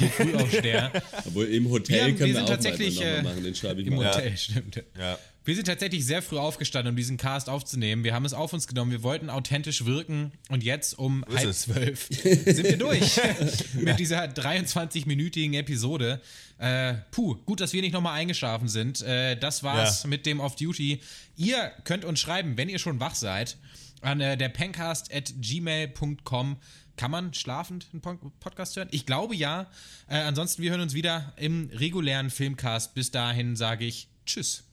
die 0.00 0.08
Frühaufsteher. 0.08 0.90
Obwohl 1.26 1.46
im 1.46 1.68
Hotel 1.70 1.94
Wir 1.96 2.02
haben- 2.04 2.16
können 2.16 2.18
wir 2.20 2.26
wir, 2.26 2.34
sind 2.34 2.44
auch 2.44 2.48
tatsächlich, 2.48 2.96
mal 2.98 3.04
äh, 3.04 3.22
machen, 3.22 3.42
den 3.44 3.54
schreibe 3.54 3.80
ich 3.80 3.86
Im 3.86 3.94
mal. 3.96 4.08
Hotel, 4.14 4.36
stimmt. 4.36 4.82
Ja. 4.98 5.18
Wir 5.44 5.56
sind 5.56 5.66
tatsächlich 5.66 6.06
sehr 6.06 6.22
früh 6.22 6.38
aufgestanden, 6.38 6.90
um 6.92 6.96
diesen 6.96 7.16
Cast 7.16 7.48
aufzunehmen. 7.48 8.04
Wir 8.04 8.14
haben 8.14 8.24
es 8.24 8.32
auf 8.32 8.52
uns 8.52 8.68
genommen. 8.68 8.92
Wir 8.92 9.02
wollten 9.02 9.28
authentisch 9.28 9.84
wirken. 9.84 10.30
Und 10.50 10.62
jetzt 10.62 10.96
um 10.96 11.24
ist 11.24 11.36
halb 11.36 11.48
es. 11.48 11.60
zwölf 11.62 12.08
sind 12.10 12.62
wir 12.62 12.76
durch 12.76 13.16
mit 13.74 13.98
dieser 13.98 14.22
23-minütigen 14.26 15.54
Episode. 15.54 16.20
Äh, 16.58 16.94
puh, 17.10 17.34
gut, 17.44 17.60
dass 17.60 17.72
wir 17.72 17.82
nicht 17.82 17.92
nochmal 17.92 18.18
eingeschlafen 18.20 18.68
sind. 18.68 19.02
Äh, 19.02 19.36
das 19.36 19.64
war's 19.64 20.04
Ja. 20.04 20.10
mit 20.10 20.26
dem 20.26 20.38
Off-Duty. 20.38 21.00
Ihr 21.36 21.72
könnt 21.84 22.04
uns 22.04 22.20
schreiben, 22.20 22.56
wenn 22.56 22.68
ihr 22.68 22.78
schon 22.78 23.00
wach 23.00 23.16
seid, 23.16 23.56
an 24.00 24.20
äh, 24.20 24.36
der 24.36 24.48
pencast 24.48 25.12
at 25.12 25.32
gmail.com. 25.40 26.56
Kann 26.96 27.10
man 27.10 27.34
schlafend 27.34 27.86
einen 27.92 28.02
Podcast 28.40 28.76
hören? 28.76 28.88
Ich 28.90 29.06
glaube 29.06 29.34
ja. 29.34 29.66
Äh, 30.08 30.18
ansonsten, 30.18 30.62
wir 30.62 30.70
hören 30.70 30.80
uns 30.80 30.94
wieder 30.94 31.32
im 31.36 31.70
regulären 31.72 32.30
Filmcast. 32.30 32.94
Bis 32.94 33.10
dahin 33.10 33.56
sage 33.56 33.84
ich 33.84 34.08
Tschüss. 34.26 34.64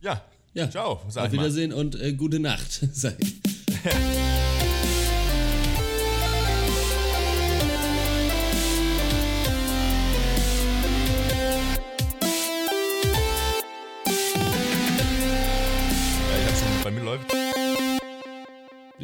Ja. 0.00 0.24
Ja. 0.54 0.70
Ciao, 0.70 1.02
sag 1.08 1.24
Auf 1.24 1.32
ich 1.32 1.36
mal. 1.36 1.42
Wiedersehen 1.44 1.72
und 1.72 2.00
äh, 2.00 2.12
gute 2.12 2.40
Nacht. 2.40 2.80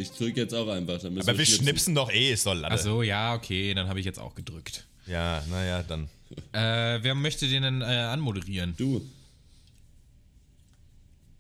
Ich 0.03 0.11
drücke 0.13 0.41
jetzt 0.41 0.55
auch 0.55 0.69
einfach. 0.69 1.01
Dann 1.01 1.15
müssen 1.15 1.29
Aber 1.29 1.39
wir 1.39 1.45
schnipsen. 1.47 1.65
schnipsen 1.67 1.95
doch 1.95 2.11
eh, 2.13 2.33
ist 2.33 2.45
doch 2.47 2.55
Latte. 2.55 2.75
Ach 2.75 2.79
so, 2.79 3.03
ja, 3.03 3.35
okay, 3.35 3.73
dann 3.75 3.89
habe 3.89 3.99
ich 4.01 4.07
jetzt 4.07 4.19
auch 4.19 4.35
gedrückt. 4.35 4.87
Ja, 5.07 5.43
naja, 5.51 5.83
dann. 5.83 6.09
Äh, 6.53 7.03
wer 7.03 7.15
möchte 7.15 7.47
den 7.47 7.63
denn 7.63 7.83
äh, 7.83 7.85
anmoderieren? 7.85 8.75
Du. 8.79 9.07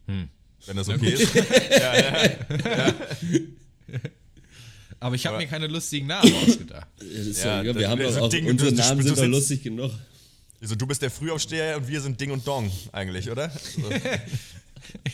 Wenn 0.06 0.76
das 0.76 0.86
okay 0.88 1.10
ist. 1.14 1.32
Aber 5.00 5.14
ich 5.16 5.26
habe 5.26 5.38
mir 5.38 5.46
keine 5.46 5.66
lustigen 5.66 6.06
Namen 6.06 6.32
ausgedacht. 6.34 6.86
Ja, 7.00 7.62
ja, 7.62 7.72
ja, 7.72 7.74
wir 7.78 7.88
haben 7.88 8.04
auch, 8.18 8.28
Ding- 8.28 8.46
unsere 8.46 8.70
du- 8.70 8.76
Namen 8.76 8.98
du 9.00 9.04
sind 9.14 9.18
doch 9.18 9.24
lustig 9.26 9.62
genug. 9.62 9.90
Also, 10.60 10.76
du 10.76 10.86
bist 10.86 11.02
der 11.02 11.10
Frühaufsteher 11.10 11.78
und 11.78 11.88
wir 11.88 12.00
sind 12.00 12.20
Ding 12.20 12.30
und 12.30 12.46
Dong 12.46 12.70
eigentlich, 12.92 13.28
oder? 13.30 13.50
So. 13.50 13.82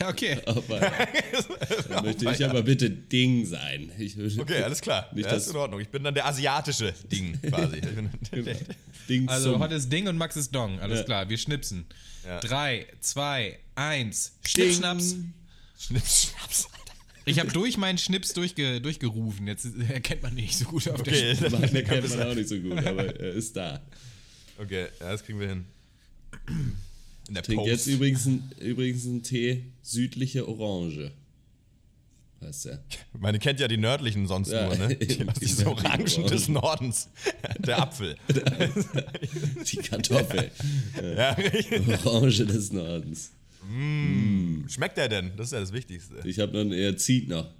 Ja, 0.00 0.08
okay. 0.08 0.38
Aber, 0.46 0.80
dann 1.88 2.04
möchte 2.04 2.30
ich 2.30 2.44
aber 2.44 2.62
bitte 2.62 2.90
Ding 2.90 3.44
sein. 3.46 3.90
Ich, 3.98 4.16
Okay, 4.38 4.62
alles 4.62 4.80
klar. 4.80 5.08
Nicht 5.14 5.26
ja, 5.26 5.32
das- 5.32 5.46
ist 5.46 5.50
in 5.52 5.56
Ordnung. 5.56 5.80
Ich 5.80 5.88
bin 5.88 6.02
dann 6.04 6.14
der 6.14 6.26
asiatische 6.26 6.92
Ding 7.10 7.40
quasi. 7.42 7.80
Bin- 7.80 8.10
Ding 9.08 9.28
Also 9.28 9.58
heute 9.58 9.74
ist 9.74 9.90
Ding 9.92 10.06
und 10.08 10.16
Max 10.16 10.36
ist 10.36 10.54
Dong. 10.54 10.80
Alles 10.80 10.98
Ja. 11.00 11.04
klar, 11.04 11.28
wir 11.28 11.38
schnipsen. 11.38 11.86
Ja. 12.26 12.40
Drei, 12.40 12.86
zwei, 13.00 13.58
eins. 13.74 14.32
Schnippschnaps. 14.46 15.16
Schnips, 15.78 16.22
Schnaps. 16.36 16.68
Ich 17.24 17.38
habe 17.38 17.50
durch 17.52 17.76
meinen 17.76 17.98
Schnips 17.98 18.32
durchge 18.32 18.80
durchgerufen. 18.80 19.46
Jetzt 19.46 19.66
erkennt 19.88 20.22
man 20.22 20.34
nicht 20.34 20.56
so 20.56 20.64
gut 20.64 20.88
auf 20.88 21.00
Okay, 21.00 21.34
der 21.34 21.50
Mann, 21.50 21.60
der 21.72 21.84
kennt 21.84 22.04
das- 22.04 22.16
man 22.16 22.28
auch 22.28 22.34
nicht 22.34 22.48
so 22.48 22.58
gut, 22.58 22.72
aber 22.78 23.04
er 23.20 23.32
ist 23.34 23.54
da. 23.56 23.80
okay, 24.58 24.86
ja, 25.00 25.10
das 25.12 25.22
kriegen 25.24 25.38
wir 25.40 25.48
hin. 25.48 25.64
In 27.28 27.34
der 27.34 27.42
Trink 27.42 27.58
Post. 27.58 27.70
jetzt 27.70 27.86
übrigens, 27.86 28.26
ein, 28.26 28.50
übrigens 28.60 29.06
einen 29.06 29.22
Tee 29.22 29.64
südliche 29.82 30.48
Orange. 30.48 31.12
Heißt 32.40 32.66
der. 32.66 32.84
Meine 33.18 33.38
kennt 33.38 33.58
ja 33.60 33.68
die 33.68 33.76
nördlichen 33.76 34.26
sonst 34.26 34.50
Ja, 34.50 34.66
nur, 34.66 34.76
ne? 34.76 34.96
die 34.96 35.06
Die, 35.06 35.26
diese 35.40 35.66
Orangen 35.66 36.04
des 36.06 36.48
Orangen. 36.48 36.52
Nordens. 36.52 37.08
Der 37.58 37.82
Apfel. 37.82 38.16
Die 38.28 39.76
Kartoffel. 39.78 40.50
Ja, 41.02 41.30
richtig. 41.32 42.06
Orange 42.06 42.46
des 42.46 42.72
Nordens. 42.72 43.32
Schmeckt 44.68 44.96
der 44.96 45.08
denn? 45.08 45.32
Das 45.36 45.48
ist 45.48 45.52
ja 45.52 45.60
das 45.60 45.72
Wichtigste. 45.72 46.22
Ich 46.24 46.38
habe 46.38 46.52
noch 46.52 46.60
einen, 46.60 46.72
er 46.72 46.96
zieht 46.96 47.28
noch. 47.28 47.50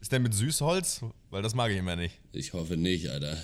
Ist 0.00 0.12
der 0.12 0.20
mit 0.20 0.34
Süßholz? 0.34 1.00
Weil 1.30 1.42
das 1.42 1.54
mag 1.54 1.72
ich 1.72 1.78
immer 1.78 1.96
nicht. 1.96 2.20
Ich 2.32 2.52
hoffe 2.52 2.76
nicht, 2.76 3.08
Alter. 3.08 3.42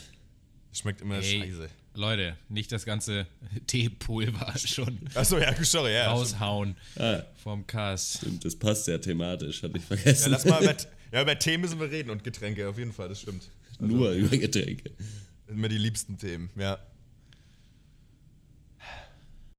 Schmeckt 0.73 1.01
immer 1.01 1.17
Ey, 1.17 1.41
scheiße. 1.41 1.69
Leute, 1.95 2.37
nicht 2.49 2.73
das 2.73 2.85
ganze 2.85 3.27
Teepulver 3.67 4.53
schon 4.59 4.99
Achso, 5.15 5.39
ja, 5.39 5.53
sorry, 5.63 5.93
ja. 5.95 6.11
raushauen 6.11 6.77
Ah, 6.97 7.23
vom 7.43 7.67
Cast. 7.67 8.19
stimmt, 8.19 8.45
das 8.45 8.57
passt 8.57 8.89
ja 8.89 8.99
thematisch, 8.99 9.63
hatte 9.63 9.77
ich 9.77 9.83
Ja, 9.83 9.97
vergessen. 9.97 10.31
lass 10.31 10.45
mal 10.45 10.63
über, 10.63 10.75
ja, 11.13 11.23
über 11.23 11.39
Tee 11.39 11.59
müssen 11.59 11.79
wir 11.81 11.91
reden 11.91 12.11
und 12.11 12.25
Getränke, 12.25 12.69
auf 12.69 12.79
jeden 12.79 12.93
Fall, 12.93 13.09
das 13.09 13.21
stimmt. 13.21 13.51
Nur 13.79 14.13
über 14.13 14.37
Getränke. 14.37 14.91
Das 14.91 15.07
sind 15.49 15.59
mir 15.61 15.69
die 15.69 15.79
liebsten 15.79 16.17
Themen, 16.19 16.49
ja. 16.57 16.79